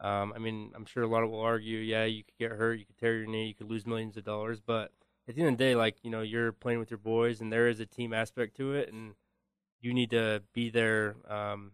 [0.00, 2.78] um, I mean, I'm sure a lot of will argue, yeah, you could get hurt,
[2.78, 4.90] you could tear your knee, you could lose millions of dollars, but
[5.28, 7.52] at the end of the day, like you know, you're playing with your boys, and
[7.52, 9.14] there is a team aspect to it, and
[9.80, 11.72] you need to be there um,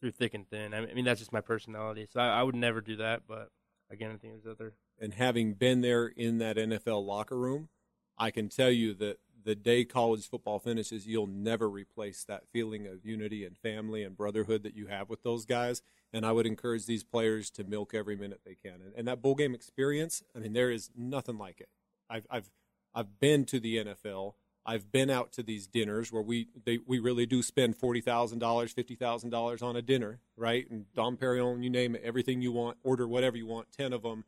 [0.00, 0.74] through thick and thin.
[0.74, 3.22] I mean, that's just my personality, so I, I would never do that.
[3.28, 3.50] But
[3.90, 4.74] again, I think there's other.
[4.98, 7.68] And having been there in that NFL locker room,
[8.18, 12.86] I can tell you that the day college football finishes, you'll never replace that feeling
[12.86, 15.82] of unity and family and brotherhood that you have with those guys.
[16.12, 18.80] And I would encourage these players to milk every minute they can.
[18.84, 21.68] And, and that bowl game experience, I mean, there is nothing like it.
[22.10, 22.50] I've, I've,
[22.92, 24.34] I've been to the NFL.
[24.64, 28.40] I've been out to these dinners where we they, we really do spend forty thousand
[28.40, 30.68] dollars, fifty thousand dollars on a dinner, right?
[30.68, 34.02] And Dom Perignon, you name it, everything you want, order whatever you want, ten of
[34.02, 34.24] them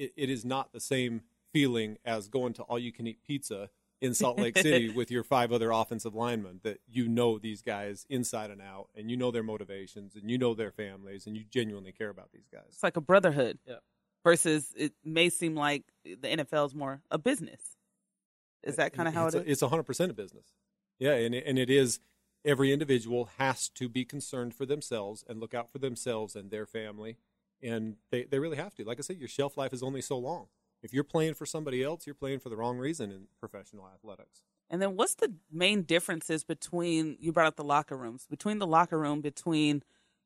[0.00, 3.68] it, it is not the same feeling as going to all you can eat pizza
[4.00, 8.06] in Salt Lake City with your five other offensive linemen that you know these guys
[8.08, 11.44] inside and out and you know their motivations and you know their families and you
[11.50, 12.64] genuinely care about these guys.
[12.68, 13.58] It's like a brotherhood.
[13.66, 13.76] Yeah.
[14.24, 17.60] Versus it may seem like the NFL is more a business.
[18.62, 19.62] Is that kind of how it's it is?
[19.62, 20.44] A, it's 100% a business.
[20.98, 22.00] Yeah, and it, and it is
[22.44, 26.66] every individual has to be concerned for themselves and look out for themselves and their
[26.66, 27.16] family
[27.62, 28.84] and they, they really have to.
[28.84, 30.46] Like I said, your shelf life is only so long.
[30.82, 34.42] If you're playing for somebody else, you're playing for the wrong reason in professional athletics.
[34.70, 38.66] And then what's the main differences between you brought up the locker rooms between the
[38.66, 39.82] locker room between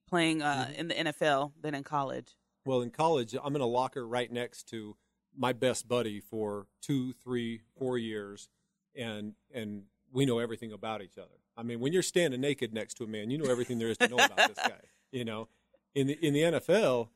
[0.08, 0.80] playing uh, Mm-hmm.
[0.80, 2.36] in the NFL than in college?
[2.66, 4.96] Well, in college, I'm in a locker right next to
[5.36, 8.48] my best buddy for two, three, four years,
[8.94, 11.40] and and we know everything about each other.
[11.56, 13.98] I mean, when you're standing naked next to a man, you know everything there is
[13.98, 14.80] to know about this guy.
[15.10, 15.48] You know,
[15.94, 17.08] in the in the NFL,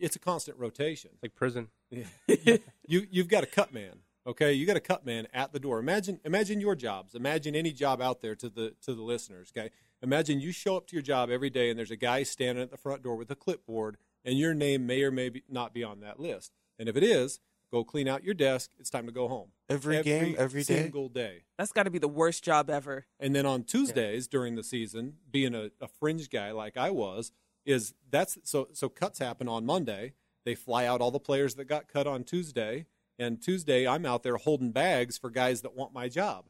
[0.00, 1.10] it's a constant rotation.
[1.14, 1.68] It's like prison.
[1.90, 4.00] you you've got a cut man.
[4.26, 5.78] Okay, you got a cut man at the door.
[5.78, 7.14] Imagine imagine your jobs.
[7.14, 9.52] Imagine any job out there to the to the listeners.
[9.56, 9.70] Okay,
[10.02, 12.70] imagine you show up to your job every day and there's a guy standing at
[12.70, 15.82] the front door with a clipboard, and your name may or may be, not be
[15.82, 16.52] on that list.
[16.78, 17.40] And if it is,
[17.72, 18.70] go clean out your desk.
[18.78, 19.48] It's time to go home.
[19.68, 20.82] Every game, every day?
[20.82, 21.44] single day.
[21.56, 23.06] That's got to be the worst job ever.
[23.18, 27.32] And then on Tuesdays during the season, being a, a fringe guy like I was,
[27.68, 30.14] is that's so so cuts happen on Monday.
[30.44, 32.86] They fly out all the players that got cut on Tuesday,
[33.18, 36.46] and Tuesday I'm out there holding bags for guys that want my job,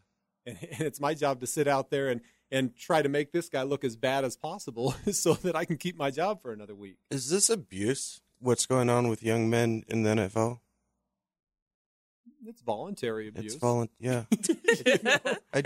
[0.46, 3.48] and, and it's my job to sit out there and and try to make this
[3.48, 6.74] guy look as bad as possible so that I can keep my job for another
[6.74, 6.96] week.
[7.10, 8.22] Is this abuse?
[8.38, 10.60] What's going on with young men in the NFL?
[12.46, 13.54] It's voluntary abuse.
[13.54, 13.88] It's volun.
[13.98, 14.24] Yeah.
[15.52, 15.64] I,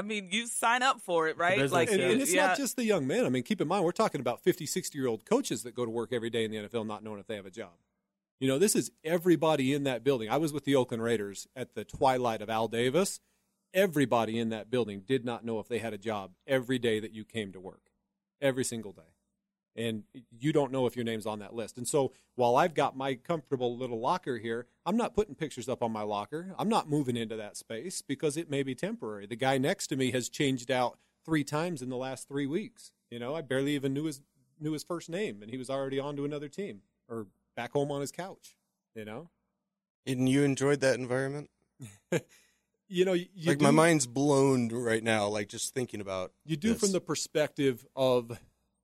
[0.00, 1.56] I mean, you sign up for it, right?
[1.56, 2.46] business, Like, and, and it's yeah.
[2.46, 3.26] not just the young men.
[3.26, 5.84] I mean, keep in mind, we're talking about 50, 60 year old coaches that go
[5.84, 7.72] to work every day in the NFL not knowing if they have a job.
[8.38, 10.30] You know, this is everybody in that building.
[10.30, 13.20] I was with the Oakland Raiders at the twilight of Al Davis.
[13.74, 17.12] Everybody in that building did not know if they had a job every day that
[17.12, 17.90] you came to work,
[18.40, 19.12] every single day.
[19.76, 20.02] And
[20.36, 21.76] you don't know if your name's on that list.
[21.78, 25.82] And so while I've got my comfortable little locker here, I'm not putting pictures up
[25.82, 26.54] on my locker.
[26.58, 29.26] I'm not moving into that space because it may be temporary.
[29.26, 32.92] The guy next to me has changed out three times in the last three weeks.
[33.10, 34.20] You know, I barely even knew his
[34.58, 37.90] knew his first name, and he was already on to another team or back home
[37.90, 38.56] on his couch.
[38.94, 39.30] You know,
[40.06, 41.50] and you enjoyed that environment?
[42.88, 45.28] you know, you, like my mind's blown right now.
[45.28, 46.80] Like just thinking about You do this.
[46.80, 48.36] from the perspective of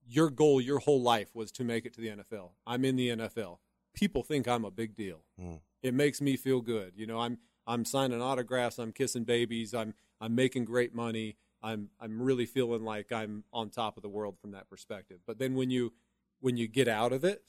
[0.09, 2.51] your goal your whole life was to make it to the NFL.
[2.67, 3.59] I'm in the NFL.
[3.95, 5.25] People think I'm a big deal.
[5.41, 5.61] Mm.
[5.83, 6.93] It makes me feel good.
[6.97, 11.37] You know, I'm I'm signing autographs, I'm kissing babies, I'm I'm making great money.
[11.63, 15.21] I'm I'm really feeling like I'm on top of the world from that perspective.
[15.27, 15.93] But then when you
[16.41, 17.43] when you get out of it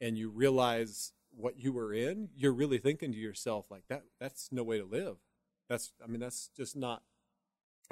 [0.00, 4.48] and you realize what you were in, you're really thinking to yourself like that that's
[4.50, 5.16] no way to live.
[5.68, 7.02] That's I mean that's just not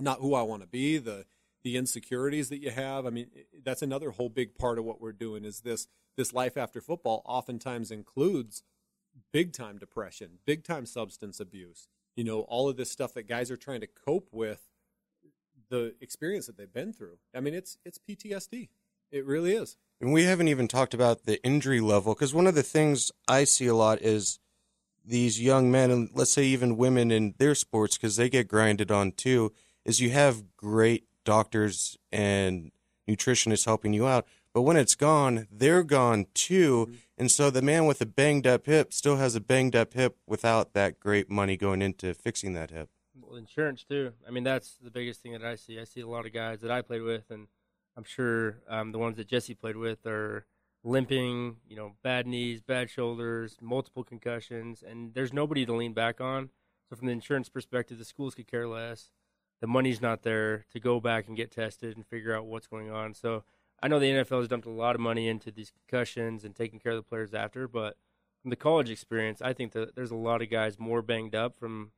[0.01, 0.99] not who I want to be.
[0.99, 1.27] The
[1.67, 3.07] the insecurities that you have.
[3.07, 3.27] I mean,
[3.65, 5.45] that's another whole big part of what we're doing.
[5.45, 8.63] Is this this life after football oftentimes includes
[9.33, 11.89] big time depression, big time substance abuse.
[12.15, 14.69] You know, all of this stuff that guys are trying to cope with
[15.69, 17.19] the experience that they've been through.
[17.35, 18.69] I mean, it's it's PTSD.
[19.11, 19.77] It really is.
[20.01, 23.43] And we haven't even talked about the injury level because one of the things I
[23.43, 24.39] see a lot is
[25.05, 28.93] these young men, and let's say even women in their sports, because they get grinded
[28.93, 29.53] on too,
[29.85, 32.73] is you have great doctors and
[33.07, 34.27] nutritionists helping you out.
[34.55, 36.91] But when it's gone, they're gone too.
[37.19, 40.17] And so the man with a banged up hip still has a banged up hip
[40.27, 42.89] without that great money going into fixing that hip.
[43.21, 44.13] Well, insurance too.
[44.27, 45.79] I mean, that's the biggest thing that I see.
[45.79, 47.49] I see a lot of guys that I played with, and
[47.97, 50.47] I'm sure um, the ones that Jesse played with are
[50.85, 51.57] limping.
[51.69, 56.49] You know, bad knees, bad shoulders, multiple concussions, and there's nobody to lean back on.
[56.89, 59.11] So from the insurance perspective, the schools could care less.
[59.61, 62.91] The money's not there to go back and get tested and figure out what's going
[62.91, 63.15] on.
[63.15, 63.45] So
[63.83, 66.79] I know the NFL has dumped a lot of money into these concussions and taking
[66.79, 67.97] care of the players after, but
[68.41, 71.57] from the college experience, I think that there's a lot of guys more banged up
[71.57, 71.93] from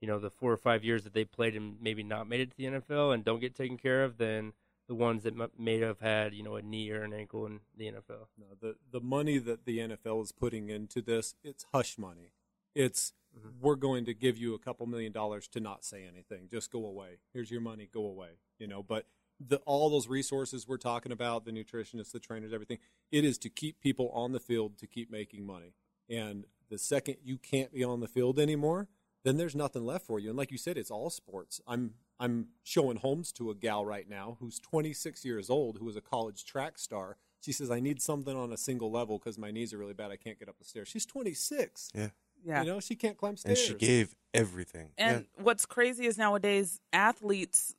[0.00, 2.50] you know the four or five years that they played and maybe not made it
[2.50, 4.52] to the NFL and don't get taken care of than
[4.86, 7.86] the ones that may have had you know a knee or an ankle in the
[7.86, 8.26] NFL.
[8.36, 12.32] No, the the money that the NFL is putting into this, it's hush money.
[12.74, 13.48] It's Mm-hmm.
[13.60, 16.48] we're going to give you a couple million dollars to not say anything.
[16.50, 17.18] Just go away.
[17.32, 17.88] Here's your money.
[17.92, 18.38] Go away.
[18.58, 19.06] You know, but
[19.40, 22.78] the all those resources we're talking about, the nutritionists, the trainers, everything,
[23.10, 25.74] it is to keep people on the field to keep making money.
[26.08, 28.88] And the second you can't be on the field anymore,
[29.24, 30.28] then there's nothing left for you.
[30.28, 31.60] And like you said, it's all sports.
[31.66, 35.96] I'm I'm showing homes to a gal right now who's 26 years old, who was
[35.96, 39.50] a college track star, She says, I need something on a single level because my
[39.50, 40.10] knees are really bad.
[40.10, 40.88] I can't get up the stairs.
[40.88, 41.90] She's 26.
[41.94, 42.10] Yeah.
[42.44, 42.62] Yeah.
[42.62, 43.58] You know, she can't climb stairs.
[43.58, 44.90] And she gave everything.
[44.98, 47.74] And what's crazy is nowadays athletes,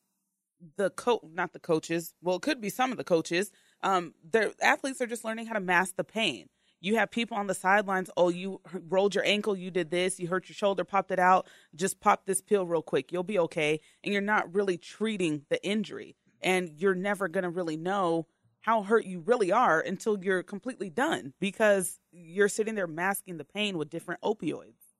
[0.78, 3.52] the co not the coaches, well, it could be some of the coaches.
[3.84, 6.48] Um, their athletes are just learning how to mask the pain.
[6.82, 8.10] You have people on the sidelines.
[8.16, 9.56] Oh, you rolled your ankle.
[9.56, 10.20] You did this.
[10.20, 10.84] You hurt your shoulder.
[10.84, 11.48] Popped it out.
[11.74, 13.12] Just pop this pill real quick.
[13.12, 13.80] You'll be okay.
[14.04, 16.16] And you're not really treating the injury.
[16.42, 18.28] And you're never gonna really know
[18.66, 23.46] how hurt you really are until you're completely done because you're sitting there masking the
[23.46, 24.96] pain with different opioids.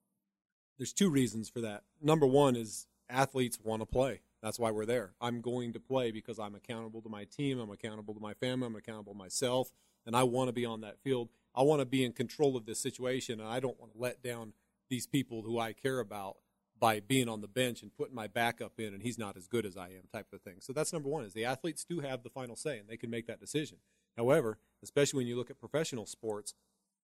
[0.78, 1.82] There's two reasons for that.
[2.00, 4.20] Number one is athletes want to play.
[4.40, 5.14] That's why we're there.
[5.20, 7.58] I'm going to play because I'm accountable to my team.
[7.58, 8.68] I'm accountable to my family.
[8.68, 9.72] I'm accountable to myself.
[10.06, 11.28] And I want to be on that field.
[11.52, 13.40] I want to be in control of this situation.
[13.40, 14.52] And I don't want to let down
[14.88, 16.36] these people who I care about
[16.78, 19.64] by being on the bench and putting my backup in and he's not as good
[19.64, 20.56] as I am type of thing.
[20.60, 23.10] So that's number one is the athletes do have the final say and they can
[23.10, 23.78] make that decision.
[24.16, 26.54] However, especially when you look at professional sports,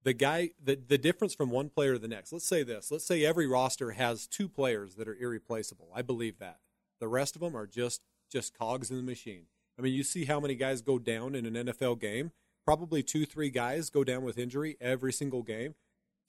[0.02, 3.04] the guy the, the difference from one player to the next let's say this let's
[3.06, 5.88] say every roster has two players that are irreplaceable.
[5.94, 6.58] I believe that.
[7.00, 9.46] The rest of them are just just cogs in the machine.
[9.78, 12.32] I mean you see how many guys go down in an nfl game?
[12.64, 15.74] Probably two three guys go down with injury every single game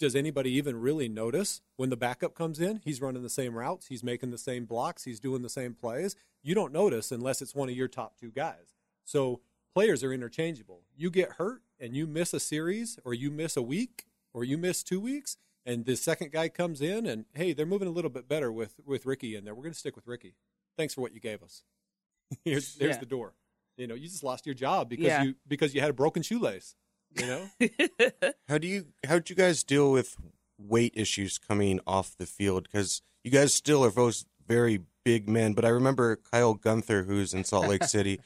[0.02, 3.88] does anybody even really notice when the backup comes in he's running the same routes
[3.88, 7.56] he's making the same blocks he's doing the same plays you don't notice unless it's
[7.56, 8.74] one of your top two guys
[9.06, 9.40] so
[9.74, 10.82] players are interchangeable.
[10.98, 14.58] You get hurt and you miss a series or you miss a week or you
[14.58, 18.10] miss two weeks and the second guy comes in and hey, they're moving a little
[18.12, 19.56] bit better with with Ricky in there.
[19.56, 20.36] We're going to stick with Ricky.
[20.78, 21.64] Thanks for what you gave us.
[22.44, 23.00] here's there's Yeah.
[23.00, 23.34] the door.
[23.78, 25.24] You know, you just lost your job because Yeah.
[25.24, 26.76] you because you had a broken shoelace.
[27.20, 27.50] You know,
[28.48, 30.16] How do you how did you guys deal with
[30.58, 32.64] weight issues coming off the field?
[32.72, 37.34] Because you guys still are both very big men, but I remember Kyle Gunther, who's
[37.34, 38.22] in Salt Lake City.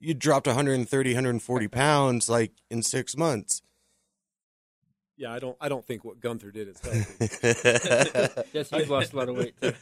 [0.00, 3.60] You dropped 130, 140 pounds like in six months.
[5.16, 8.42] yeah, I don't I don't think what Gunther did is healthy.
[8.52, 9.74] Yes, you've lost a lot of weight too.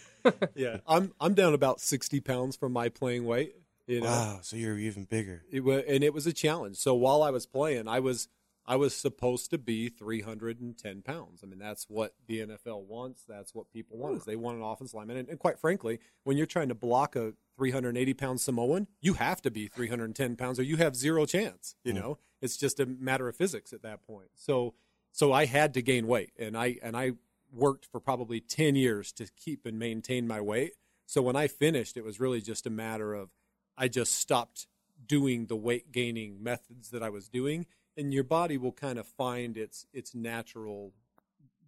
[0.55, 3.55] yeah, I'm I'm down about sixty pounds from my playing weight.
[3.87, 5.43] You know, wow, so you're even bigger.
[5.53, 6.77] it was, and it was a challenge.
[6.77, 8.27] So while I was playing, I was
[8.69, 11.41] I was supposed to be 310 pounds.
[11.43, 13.23] I mean, that's what the NFL wants.
[13.29, 14.17] That's what people want.
[14.17, 15.19] Is they want an offense lineman.
[15.19, 19.41] And, and quite frankly, when you're trying to block a 380 pound Samoan, you have
[19.43, 21.77] to be 310 pounds, or you have zero chance.
[21.85, 22.03] You mm-hmm.
[22.03, 24.31] know, it's just a matter of physics at that point.
[24.35, 24.75] So
[25.13, 27.13] so I had to gain weight, and I and I
[27.53, 30.73] worked for probably 10 years to keep and maintain my weight.
[31.07, 33.31] So when I finished, it was really just a matter of
[33.79, 34.67] I just stopped
[35.07, 39.07] doing the weight gaining methods that I was doing, and your body will kind of
[39.07, 40.93] find its its natural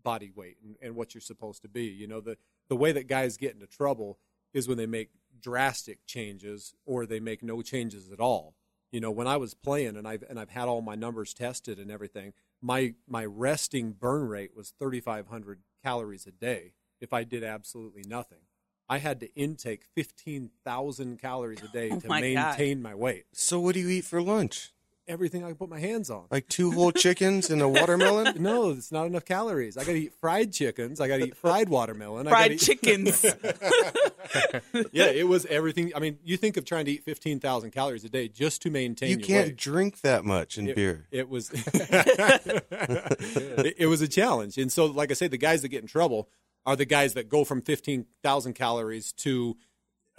[0.03, 1.85] body weight and, and what you're supposed to be.
[1.85, 2.37] You know, the
[2.69, 4.19] the way that guys get into trouble
[4.53, 5.11] is when they make
[5.41, 8.55] drastic changes or they make no changes at all.
[8.91, 11.79] You know, when I was playing and I've and I've had all my numbers tested
[11.79, 17.45] and everything, my my resting burn rate was 3,500 calories a day if I did
[17.45, 18.39] absolutely nothing.
[18.91, 22.59] I had to intake 15,000 calories a day Oh to my God.
[22.59, 23.27] maintain my weight.
[23.33, 24.73] So what do you eat for lunch?
[25.09, 26.27] Everything I can put my hands on.
[26.31, 28.41] Like two whole chickens and a watermelon?
[28.43, 29.77] No, it's not enough calories.
[29.79, 31.01] I got to eat fried chickens.
[31.01, 32.27] I got to eat fried watermelon.
[32.27, 33.25] I Fried gotta eat- chickens.
[34.93, 35.93] yeah, it was everything.
[35.97, 39.11] I mean, you think of trying to eat 15,000 calories a day just to maintain
[39.11, 39.57] You your can't weight.
[39.57, 41.07] drink that much in It, beer.
[41.11, 42.65] it was it,
[43.79, 44.59] it was a challenge.
[44.59, 46.29] And so like I say the guys that get in trouble
[46.67, 49.57] are the guys that go from 15,000 calories to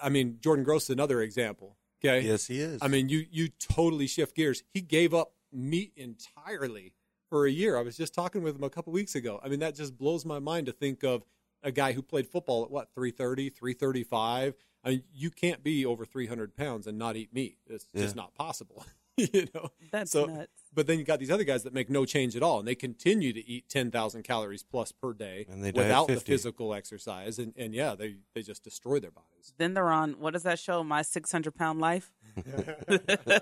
[0.02, 1.76] I mean, Jordan Gross is another example.
[2.04, 2.26] Okay?
[2.26, 2.80] Yes, he is.
[2.82, 4.64] I mean, you you totally shift gears.
[4.74, 6.94] He gave up meat entirely
[7.30, 7.78] for a year.
[7.78, 9.40] I was just talking with him a couple weeks ago.
[9.44, 11.24] I mean, that just blows my mind to think of
[11.64, 14.56] a guy who played football at what 330, 335.
[14.84, 17.58] I mean, you can't be over 300 pounds and not eat meat.
[17.68, 18.86] It's just not possible.
[19.18, 20.59] you know, That's so, nuts.
[20.74, 22.76] But then you got these other guys that make no change at all, and they
[22.76, 27.40] continue to eat 10,000 calories plus per day And they without the physical exercise.
[27.40, 29.54] And, and yeah, they, they just destroy their bodies.
[29.58, 30.84] Then they're on what does that show?
[30.84, 32.12] My six hundred pound life.
[32.36, 33.42] the,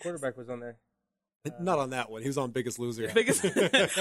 [0.00, 0.76] quarterback, was on there.
[1.60, 2.22] Not on that one.
[2.22, 3.10] He was on Biggest Loser.
[3.14, 3.44] Biggest.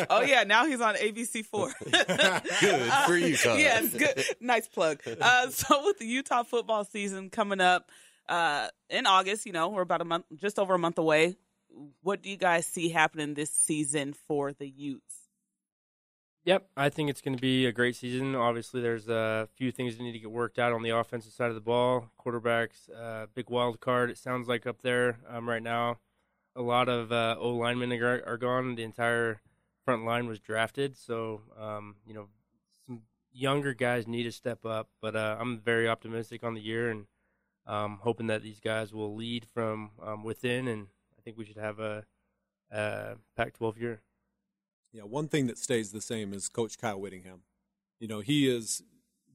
[0.10, 1.72] oh yeah, now he's on ABC four.
[1.84, 3.60] Good for you, Todd.
[3.60, 4.24] yes, good.
[4.40, 5.02] Nice plug.
[5.20, 7.90] Uh, so with the Utah football season coming up
[8.28, 11.38] uh, in August, you know we're about a month, just over a month away.
[12.02, 15.28] What do you guys see happening this season for the Utes?
[16.46, 18.34] Yep, I think it's going to be a great season.
[18.34, 21.50] Obviously, there's a few things that need to get worked out on the offensive side
[21.50, 22.10] of the ball.
[22.18, 24.10] Quarterbacks, uh, big wild card.
[24.10, 25.98] It sounds like up there um, right now.
[26.56, 28.76] A lot of uh, O linemen are, are gone.
[28.76, 29.42] The entire
[29.84, 32.28] front line was drafted, so um, you know
[32.86, 33.02] some
[33.34, 34.88] younger guys need to step up.
[35.02, 37.08] But uh, I'm very optimistic on the year and
[37.66, 40.70] um, hoping that these guys will lead from um, within.
[40.70, 40.88] And
[41.28, 42.06] think we should have a
[42.74, 44.02] uh, Pac-12 year.
[44.94, 47.42] Yeah, one thing that stays the same is Coach Kyle Whittingham.
[48.00, 48.82] You know, he is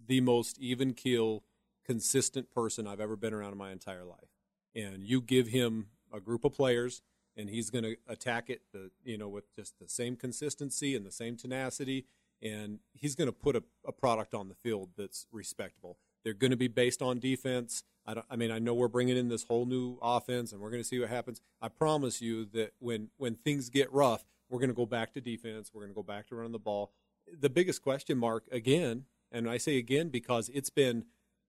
[0.07, 1.43] the most even keel,
[1.85, 4.31] consistent person I've ever been around in my entire life.
[4.75, 7.03] And you give him a group of players,
[7.37, 11.05] and he's going to attack it, the, you know, with just the same consistency and
[11.05, 12.07] the same tenacity,
[12.41, 15.99] and he's going to put a, a product on the field that's respectable.
[16.25, 17.85] They're going to be based on defense.
[18.07, 20.71] I, don't, I mean, I know we're bringing in this whole new offense, and we're
[20.71, 21.41] going to see what happens.
[21.61, 25.21] I promise you that when when things get rough, we're going to go back to
[25.21, 25.71] defense.
[25.73, 26.93] We're going to go back to running the ball.
[27.33, 31.05] The biggest question mark again, and I say again because it's been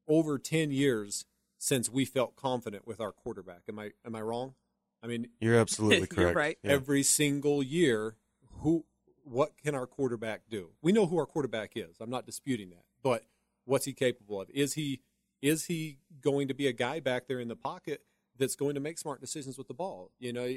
[0.07, 1.25] over ten years
[1.57, 3.61] since we felt confident with our quarterback.
[3.69, 4.53] Am I am I wrong?
[5.01, 6.17] I mean, You're absolutely correct.
[6.17, 6.57] You're right.
[6.63, 6.71] Yeah.
[6.71, 8.15] every single year,
[8.59, 8.85] who
[9.23, 10.69] what can our quarterback do?
[10.81, 11.97] We know who our quarterback is.
[11.99, 13.23] I'm not disputing that, but
[13.65, 14.49] what's he capable of?
[14.51, 15.01] Is he
[15.41, 18.01] is he going to be a guy back there in the pocket
[18.37, 20.11] that's going to make smart decisions with the ball?
[20.19, 20.55] You know,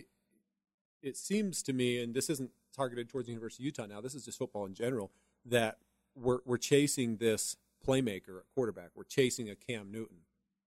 [1.03, 4.01] it seems to me, and this isn't targeted towards the University of Utah now.
[4.01, 5.11] This is just football in general
[5.45, 5.79] that
[6.15, 8.91] we're we're chasing this playmaker at quarterback.
[8.95, 10.19] We're chasing a Cam Newton,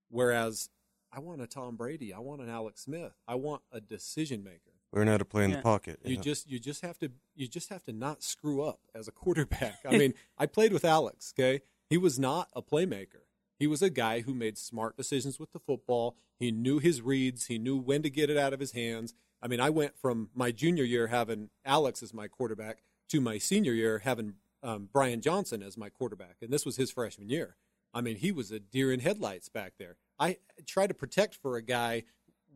[0.09, 0.69] whereas
[1.11, 2.13] I want a Tom Brady.
[2.13, 3.13] I want an Alex Smith.
[3.27, 4.71] I want a decision maker.
[4.91, 5.57] Learn how to play in Yeah.
[5.57, 5.99] the pocket.
[6.03, 6.21] You yeah.
[6.21, 9.79] just you just have to you just have to not screw up as a quarterback.
[9.87, 11.61] I mean, I played with Alex, okay?
[11.89, 13.23] He was not a playmaker.
[13.57, 16.15] He was a guy who made smart decisions with the football.
[16.37, 19.13] He knew his reads, he knew when to get it out of his hands.
[19.41, 22.79] I mean, I went from my junior year having Alex as my quarterback
[23.09, 26.91] to my senior year having um, Brian Johnson as my quarterback, and this was his
[26.91, 27.55] freshman year.
[27.93, 29.97] I mean, he was a deer in headlights back there.
[30.19, 30.37] I
[30.67, 32.03] try to protect for a guy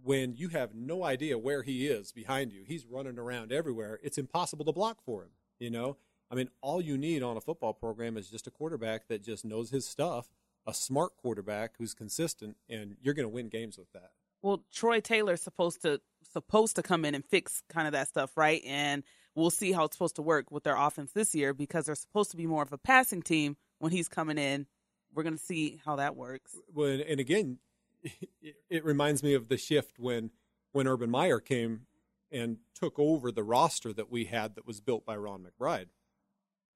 [0.03, 2.63] when you have no idea where he is behind you.
[2.67, 3.99] He's running around everywhere.
[4.03, 5.29] It's impossible to block for him.
[5.59, 5.97] You know,
[6.33, 9.45] I mean, all you need on a football program is just a quarterback that just
[9.45, 10.29] knows his stuff,
[10.65, 14.09] a smart quarterback who's consistent, and you're going to win games with that.
[14.41, 18.35] Well, Troy Taylor's supposed to supposed to come in and fix kind of that stuff,
[18.35, 18.63] right?
[18.65, 19.03] And
[19.35, 22.31] we'll see how it's supposed to work with their offense this year because they're supposed
[22.31, 24.65] to be more of a passing team when he's coming in.
[25.13, 26.57] We're going to see how that works.
[26.73, 27.59] Well, and, again,
[28.41, 30.31] it, it reminds me of the shift when
[30.71, 31.81] when Urban Meyer came
[32.31, 35.89] and took over the roster that we had that was built by Ron McBride.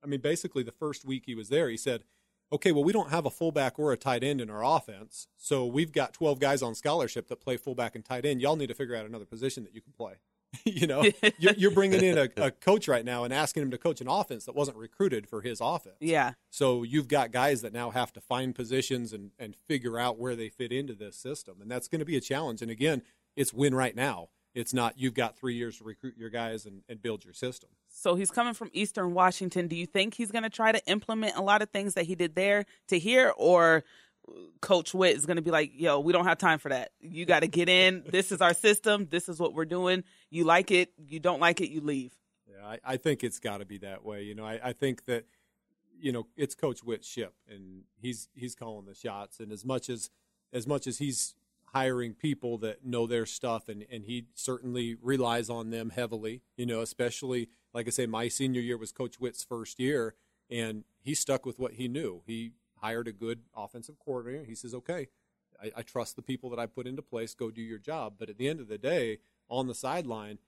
[0.03, 2.03] I mean, basically, the first week he was there, he said,
[2.51, 5.65] "Okay, well, we don't have a fullback or a tight end in our offense, so
[5.65, 8.41] we've got 12 guys on scholarship that play fullback and tight end.
[8.41, 10.15] Y'all need to figure out another position that you can play."
[10.65, 11.03] you know,
[11.37, 14.07] you're, you're bringing in a, a coach right now and asking him to coach an
[14.07, 15.97] offense that wasn't recruited for his offense.
[15.99, 16.33] Yeah.
[16.49, 20.35] So you've got guys that now have to find positions and, and figure out where
[20.35, 21.57] they fit into this system.
[21.61, 22.61] And that's going to be a challenge.
[22.61, 23.01] And again,
[23.35, 24.29] it's win right now.
[24.53, 27.69] It's not you've got three years to recruit your guys and, and build your system.
[27.97, 29.67] So he's coming from Eastern Washington.
[29.67, 32.13] Do you think he's going to try to implement a lot of things that he
[32.13, 33.83] did there to here, or
[34.61, 36.91] Coach Witt is going to be like, "Yo, we don't have time for that.
[37.01, 38.03] You got to get in.
[38.07, 39.07] This is our system.
[39.09, 40.03] This is what we're doing.
[40.29, 40.93] You like it.
[41.07, 41.71] You don't like it.
[41.71, 42.13] You leave."
[42.47, 44.21] Yeah, I, I think it's got to be that way.
[44.23, 45.25] You know, I, I think that
[45.99, 49.39] you know it's Coach Witt's ship, and he's he's calling the shots.
[49.39, 50.11] And as much as
[50.53, 51.33] as much as he's
[51.73, 56.43] hiring people that know their stuff, and and he certainly relies on them heavily.
[56.57, 60.15] You know, especially like I say, my senior year was Coach Witt's first year,
[60.49, 62.23] and he stuck with what he knew.
[62.25, 64.45] He hired a good offensive coordinator.
[64.45, 65.09] He says, "Okay,
[65.61, 67.36] I, I trust the people that I put into place.
[67.36, 70.39] Go do your job." But at the end of the day, on the sideline,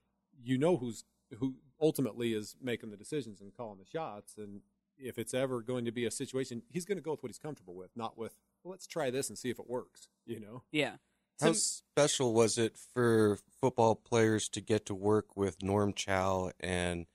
[0.42, 1.04] you know who's
[1.38, 4.34] who ultimately is making the decisions and calling the shots.
[4.36, 4.62] And
[4.98, 7.38] if it's ever going to be a situation, he's going to go with what he's
[7.38, 10.08] comfortable with, not with well, let's try this and see if it works.
[10.26, 10.96] You know, Yeah.
[11.40, 17.06] How special was it for football players to get to work with Norm Chow and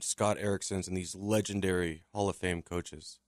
[0.00, 3.20] Scott Erickson's and these legendary Hall of Fame coaches?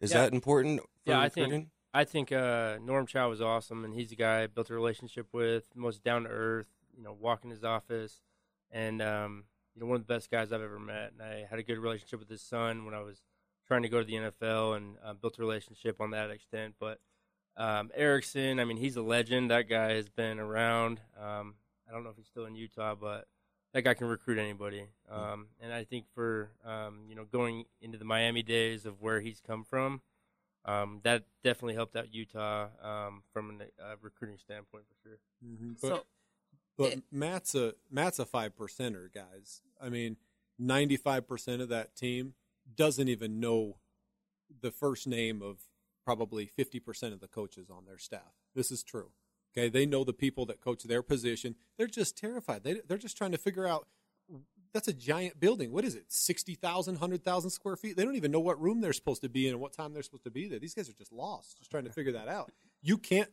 [0.00, 0.22] Is Yeah.
[0.22, 1.70] that important for Yeah, I think- recruiting?
[1.96, 5.28] I think uh, Norm Chow was awesome, and he's a guy I built a relationship
[5.32, 6.68] with, most down to earth.
[6.96, 8.20] You know, walk in his office,
[8.70, 11.12] and um, you know, one of the best guys I've ever met.
[11.12, 13.22] And I had a good relationship with his son when I was
[13.66, 16.74] trying to go to the NFL, and uh, built a relationship on that extent.
[16.80, 17.00] But
[17.56, 19.50] um, Erickson, I mean, he's a legend.
[19.52, 21.00] That guy has been around.
[21.16, 21.56] Um,
[21.88, 23.26] I don't know if he's still in Utah, but
[23.74, 24.86] that guy can recruit anybody.
[25.10, 29.20] Um, and I think for um, you know going into the Miami days of where
[29.20, 30.00] he's come from,
[30.64, 35.18] um, that definitely helped out Utah um, from a uh, recruiting standpoint for sure.
[35.82, 36.04] but So
[36.78, 39.60] but it- Matt's a Matt's a five percenter, guys.
[39.80, 40.16] I mean,
[40.58, 42.34] ninety five percent of that team
[42.76, 43.76] doesn't even know
[44.60, 45.58] the first name of
[46.04, 48.32] probably fifty percent of the coaches on their staff.
[48.54, 49.10] This is true.
[49.56, 51.54] Okay, they know the people that coach their position.
[51.78, 52.64] They're just terrified.
[52.64, 53.86] They they're just trying to figure out.
[54.72, 55.70] That's a giant building.
[55.70, 56.06] What is it?
[56.08, 57.96] 60,000, 100,000 square feet?
[57.96, 60.02] They don't even know what room they're supposed to be in and what time they're
[60.02, 60.58] supposed to be there.
[60.58, 62.50] These guys are just lost, just trying to figure that out.
[62.82, 63.30] you can't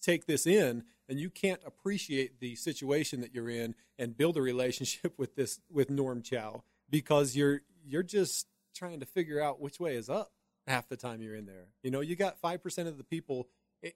[0.00, 4.42] take this in and you can't appreciate the situation that you're in and build a
[4.42, 9.80] relationship with this with Norm Chow because you're you're just trying to figure out which
[9.80, 10.30] way is up
[10.66, 11.68] half the time you're in there.
[11.82, 13.48] You know, you got 5% of the people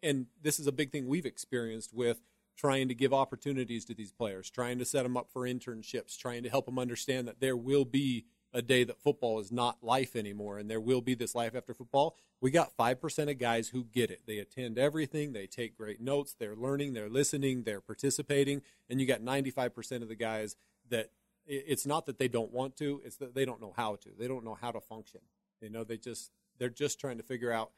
[0.03, 2.21] and this is a big thing we've experienced with
[2.57, 6.43] trying to give opportunities to these players, trying to set them up for internships, trying
[6.43, 10.15] to help them understand that there will be a day that football is not life
[10.15, 12.17] anymore and there will be this life after football.
[12.41, 14.23] We got 5% of guys who get it.
[14.27, 18.61] They attend everything, they take great notes, they're learning, they're listening, they're participating,
[18.91, 20.57] and you got 95% of the guys
[20.91, 21.11] that
[21.47, 24.11] it's not that they don't want to, it's that they don't know how to.
[24.19, 25.21] They don't know how to function.
[25.61, 27.71] You know, they just they're just trying to figure out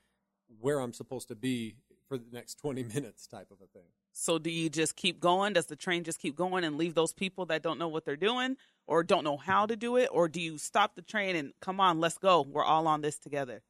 [0.61, 1.77] where I'm supposed to be
[2.15, 3.89] for the next 20 minutes type of a thing.
[4.13, 5.55] So do you just keep going?
[5.55, 8.17] Does the train just keep going and leave those people that don't know what they're
[8.17, 8.57] doing
[8.87, 10.09] or don't know how to do it?
[10.13, 12.43] Or do you stop the train and come on, let's go.
[12.43, 13.63] We're all on this together.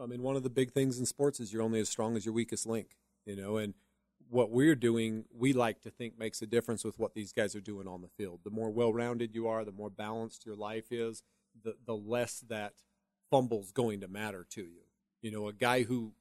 [0.00, 2.24] I mean, one of the big things in sports is you're only as strong as
[2.24, 2.96] your weakest link,
[3.26, 3.74] you know, and
[4.28, 7.60] what we're doing, we like to think makes a difference with what these guys are
[7.60, 8.40] doing on the field.
[8.44, 11.22] The more well-rounded you are, the more balanced your life is,
[11.62, 12.74] the the less that
[13.30, 14.82] fumble's going to matter to you.
[15.22, 16.12] You know, a guy who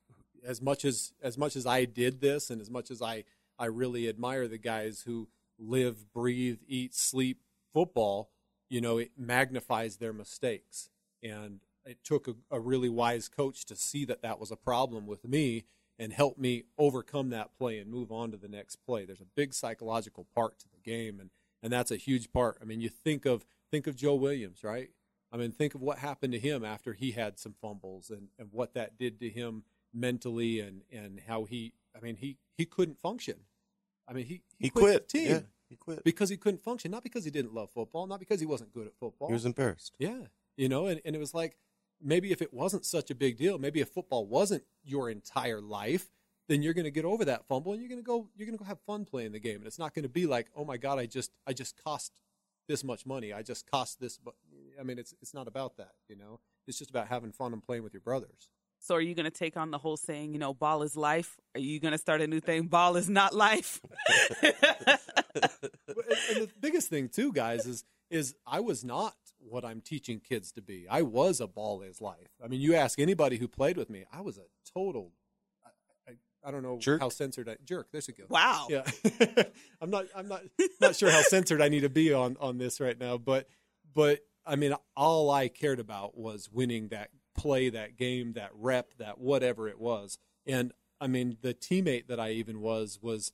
[0.46, 3.24] as much as as much as I did this and as much as I
[3.58, 5.28] I really admire the guys who
[5.58, 7.42] live, breathe, eat, sleep
[7.74, 8.30] football.
[8.70, 10.90] You know, it magnifies their mistakes.
[11.24, 15.08] And it took a, a really wise coach to see that that was a problem
[15.08, 15.66] with me
[15.98, 19.06] and help me overcome that play and move on to the next play.
[19.06, 21.30] There's a big psychological part to the game, and
[21.64, 22.58] and that's a huge part.
[22.62, 24.90] I mean, you think of think of Joe Williams, right?
[25.32, 28.50] I mean, think of what happened to him after he had some fumbles and, and
[28.52, 29.64] what that did to him
[29.96, 33.36] mentally and, and how he I mean, he, he couldn't function.
[34.08, 34.84] I mean, he, he, he quit.
[34.84, 35.40] quit, the team Yeah,
[35.70, 36.04] he quit.
[36.04, 38.88] because he couldn't function, not because he didn't love football, not because he wasn't good
[38.88, 39.30] at football.
[39.30, 39.96] He was embarrassed.
[39.98, 40.26] yeah,
[40.58, 41.58] you know, and, and it was like
[42.02, 46.12] maybe if it wasn't such a big deal, maybe if football wasn't your entire life,
[46.48, 48.58] then you're going to get over that fumble and you're going to go you're going
[48.58, 50.66] to go have fun playing the game, and it's not going to be like, oh
[50.66, 52.22] my god, I just I just cost
[52.68, 54.18] this much money, I just cost this.
[54.18, 54.36] But
[54.80, 56.42] I mean, it's it's not about that, you know.
[56.68, 58.50] It's just about having fun and playing with your brothers.
[58.86, 61.38] So are you going to take on the whole saying, you know, ball is life?
[61.56, 63.82] Are you going to start a new thing, ball is not life?
[64.44, 64.52] and
[65.34, 70.62] the biggest thing too, guys, is is I was not what I'm teaching kids to
[70.62, 70.86] be.
[70.88, 72.30] I was a ball is life.
[72.44, 75.14] I mean, you ask anybody who played with me, I was a total.
[75.66, 76.14] I, I,
[76.48, 77.02] I don't know Jerk?
[77.02, 77.88] how censored I jerk.
[77.92, 78.26] There's a go.
[78.30, 78.68] wow.
[78.70, 78.84] Yeah,
[79.82, 80.06] I'm not.
[80.16, 80.44] I'm not.
[80.80, 83.48] Not sure how censored I need to be on on this right now, but
[83.96, 88.96] but I mean, all I cared about was winning that play, that game, that rep,
[88.98, 90.18] that whatever it was.
[90.46, 93.32] And I mean, the teammate that I even was was,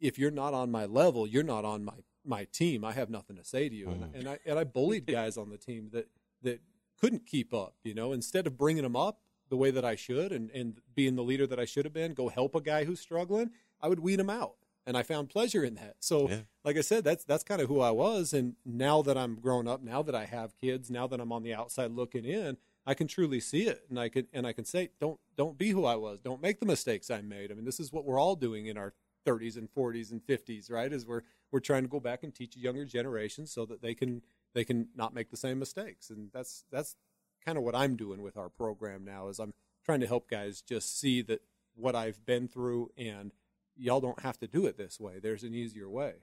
[0.00, 1.94] if you're not on my level, you're not on my
[2.24, 2.84] my team.
[2.84, 3.88] I have nothing to say to you.
[3.88, 4.18] And, mm.
[4.18, 6.08] and I and I bullied guys on the team that
[6.42, 6.60] that
[7.00, 7.74] couldn't keep up.
[7.84, 11.14] You know, instead of bringing them up the way that I should and and being
[11.16, 14.00] the leader that I should have been, go help a guy who's struggling, I would
[14.00, 14.56] weed him out.
[14.88, 15.96] And I found pleasure in that.
[15.98, 16.42] So, Yeah.
[16.62, 18.32] like I said, that's that's kind of who I was.
[18.32, 21.42] And now that I'm grown up, now that I have kids, now that I'm on
[21.42, 24.64] the outside looking in, I can truly see it, and I can and I can
[24.64, 26.20] say, don't don't be who I was.
[26.20, 27.50] Don't make the mistakes I made.
[27.50, 28.94] I mean, this is what we're all doing in our
[29.26, 30.92] 30s and 40s and 50s, right?
[30.92, 33.94] Is we're we're trying to go back and teach a younger generations so that they
[33.94, 34.22] can
[34.54, 36.96] they can not make the same mistakes, and that's that's
[37.44, 39.28] kind of what I'm doing with our program now.
[39.28, 41.42] Is I'm trying to help guys just see that
[41.74, 43.32] what I've been through, and
[43.76, 45.18] y'all don't have to do it this way.
[45.20, 46.14] There's an easier way,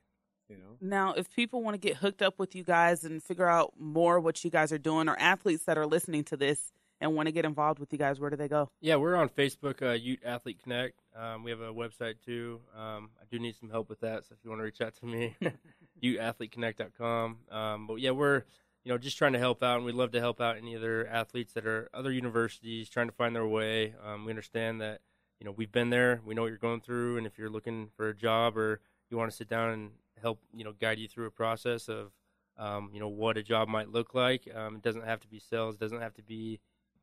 [0.50, 0.78] you know.
[0.82, 4.20] Now, if people want to get hooked up with you guys and figure out more
[4.20, 7.32] what you guys are doing, or athletes that are listening to this and want to
[7.32, 8.70] get involved with you guys, where do they go?
[8.82, 11.00] Yeah, we're on Facebook, uh, Ute Athlete Connect.
[11.16, 12.62] Um, we have a website too.
[12.76, 14.96] Um, I do need some help with that, so if you want to reach out
[14.96, 15.36] to me,
[16.04, 17.38] UteAthleteConnect.com.
[17.52, 18.44] Um, but yeah, we're
[18.84, 21.08] you know just trying to help out, and we'd love to help out any other
[21.08, 23.96] athletes that are other universities trying to find their way.
[24.06, 25.02] Um, we understand that
[25.40, 27.90] you know we've been there, we know what you're going through, and if you're looking
[27.96, 29.92] for a job or you want to sit down and
[30.24, 32.12] help you know guide you through a process of
[32.58, 34.48] um, you know what a job might look like.
[34.54, 36.60] Um, it doesn't have to be sales, doesn't have to be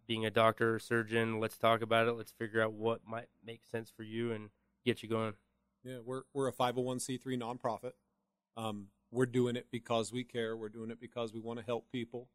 [0.07, 1.39] being a doctor or surgeon.
[1.39, 2.13] Let's talk about it.
[2.13, 4.51] Let's figure out what might make sense for you and
[4.85, 5.35] get you going.
[5.85, 7.93] Yeah, we're we're a 501c3 nonprofit.
[8.57, 10.57] Um, we're doing it because we care.
[10.57, 12.29] We're doing it because we want to help people.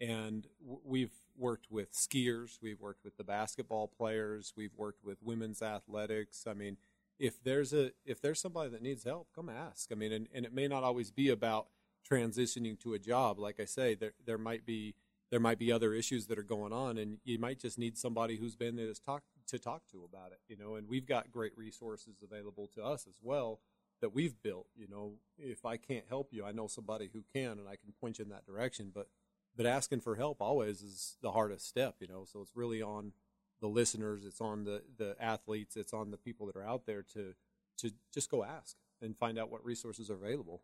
[0.00, 0.46] And
[0.84, 2.58] we've worked with skiers.
[2.62, 4.54] We've worked with the basketball players.
[4.56, 6.44] We've worked with women's athletics.
[6.48, 6.78] I mean,
[7.20, 9.92] if there's a if there's somebody that needs help, come ask.
[9.92, 11.68] I mean, and, and it may not always be about
[12.10, 13.38] transitioning to a job.
[13.38, 14.94] Like I say, there there might be
[15.30, 18.36] there might be other issues that are going on, and you might just need somebody
[18.36, 20.40] who's been there to talk to talk to about it.
[20.48, 23.60] You know, and we've got great resources available to us as well
[24.00, 24.66] that we've built.
[24.74, 27.92] You know, if I can't help you, I know somebody who can, and I can
[28.00, 28.90] point you in that direction.
[28.94, 29.08] But
[29.54, 31.96] but asking for help always is the hardest step.
[32.00, 33.12] You know, so it's really on
[33.60, 37.02] the listeners, it's on the the athletes, it's on the people that are out there
[37.14, 37.34] to
[37.78, 40.62] to just go ask and find out what resources are available.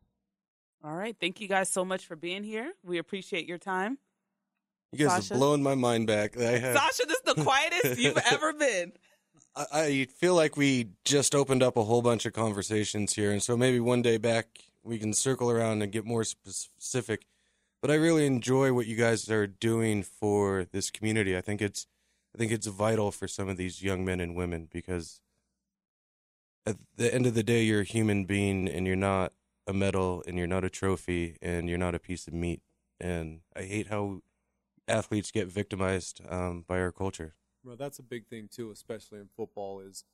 [0.84, 1.16] All right.
[1.18, 2.72] Thank you guys so much for being here.
[2.84, 3.99] We appreciate your time.
[4.92, 5.34] You guys Sasha?
[5.34, 6.38] have blown my mind back.
[6.38, 8.92] I have, Sasha, this is the quietest you've ever been.
[9.55, 13.42] I, I feel like we just opened up a whole bunch of conversations here, and
[13.42, 14.47] so maybe one day back
[14.82, 17.26] we can circle around and get more specific.
[17.82, 21.36] But I really enjoy what you guys are doing for this community.
[21.36, 21.86] I think it's,
[22.37, 25.22] I think it's vital for some of these young men and women because
[26.66, 29.32] at the end of the day, you're a human being, and you're not
[29.66, 32.61] a medal, and you're not a trophy, and you're not a piece of meat.
[33.01, 34.20] And I hate how
[34.87, 37.37] athletes get victimized um, by our culture.
[37.64, 39.80] Well, that's a big thing too, especially in football.
[39.80, 40.05] Is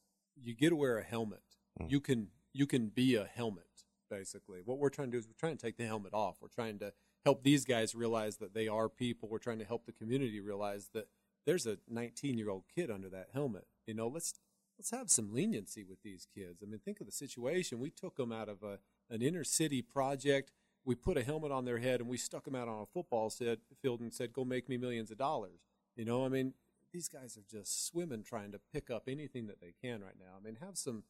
[0.40, 1.42] you get to wear a helmet.
[1.80, 1.90] Mm.
[1.90, 3.64] You can you can be a helmet
[4.08, 4.60] basically.
[4.64, 6.36] What we're trying to do is we're trying to take the helmet off.
[6.40, 6.92] We're trying to
[7.24, 9.28] help these guys realize that they are people.
[9.28, 11.08] We're trying to help the community realize that
[11.46, 13.66] there's a 19 year old kid under that helmet.
[13.86, 14.34] You know, let's
[14.78, 16.62] let's have some leniency with these kids.
[16.62, 17.80] I mean, think of the situation.
[17.80, 18.78] We took them out of a
[19.10, 20.52] an inner city project.
[20.84, 23.30] We put a helmet on their head and we stuck them out on a football
[23.30, 25.60] set, field and said, "Go make me millions of dollars."
[25.96, 26.54] You know, I mean,
[26.92, 30.36] these guys are just swimming trying to pick up anything that they can right now.
[30.36, 31.04] I mean, have some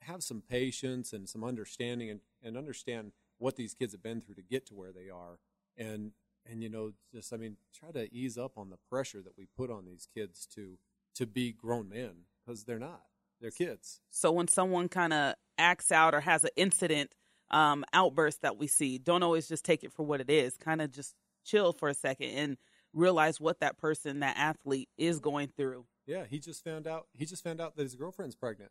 [0.00, 4.34] have some patience and some understanding and, and understand what these kids have been through
[4.34, 5.38] to get to where they are
[5.76, 6.12] and
[6.50, 9.46] and you know just i mean try to ease up on the pressure that we
[9.56, 10.78] put on these kids to
[11.14, 12.12] to be grown men
[12.44, 13.02] because they're not
[13.40, 17.14] they're kids So when someone kind of acts out or has an incident
[17.50, 20.56] um, outburst that we see, don't always just take it for what it is.
[20.56, 21.14] Kind of just
[21.44, 22.56] chill for a second and
[22.94, 25.84] realize what that person, that athlete, is going through.
[26.06, 28.70] yeah he just found out he just found out that his girlfriend's pregnant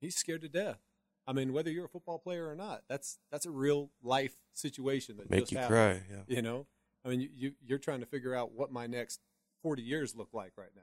[0.00, 0.80] he's scared to death
[1.26, 5.16] i mean whether you're a football player or not that's that's a real life situation
[5.18, 6.02] that Make just you happened.
[6.08, 6.16] cry.
[6.16, 6.22] Yeah.
[6.36, 6.66] you know
[7.04, 9.20] i mean you, you you're trying to figure out what my next
[9.62, 10.82] 40 years look like right now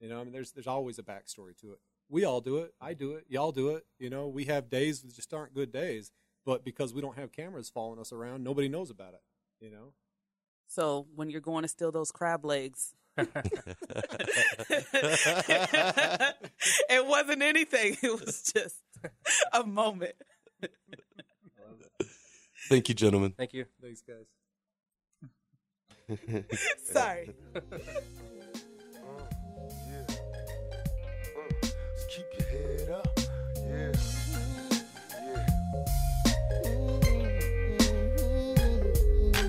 [0.00, 2.74] you know i mean there's there's always a backstory to it we all do it
[2.80, 5.72] i do it y'all do it you know we have days that just aren't good
[5.72, 6.12] days
[6.46, 9.22] but because we don't have cameras following us around nobody knows about it
[9.60, 9.92] you know
[10.66, 13.28] So when you're going to steal those crab legs, it
[17.06, 17.96] wasn't anything.
[18.02, 18.76] It was just
[19.52, 20.14] a moment.
[22.68, 23.34] Thank you, gentlemen.
[23.36, 23.66] Thank you.
[23.82, 24.26] thanks guys
[26.84, 27.30] Sorry.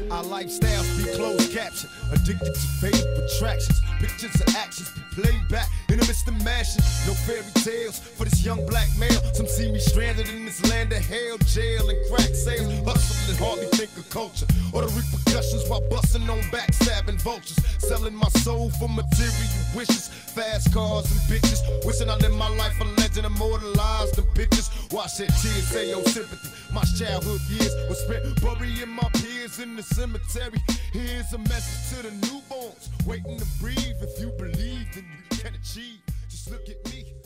[0.09, 1.51] Our lifestyles be closed
[2.13, 3.81] addicted to.
[3.99, 6.83] Pictures of actions be played back in the midst of mashing.
[7.07, 9.21] No fairy tales for this young black male.
[9.33, 12.67] Some see me stranded in this land of hell, jail, and crack sales.
[12.83, 17.59] Hustling, hardly think of culture or the repercussions while busting on backstabbing vultures.
[17.79, 21.63] Selling my soul for material wishes, fast cars and bitches.
[21.85, 24.69] Wishing I lived my life a legend, immortalized in pictures.
[24.91, 26.49] Watch that tears say your sympathy.
[26.73, 30.59] My childhood years were spent burying my peers in the cemetery.
[30.91, 33.95] Here's a message to the newborns waiting to breathe.
[34.01, 35.84] If you believe, then you can achieve.
[36.29, 37.24] Just look at me.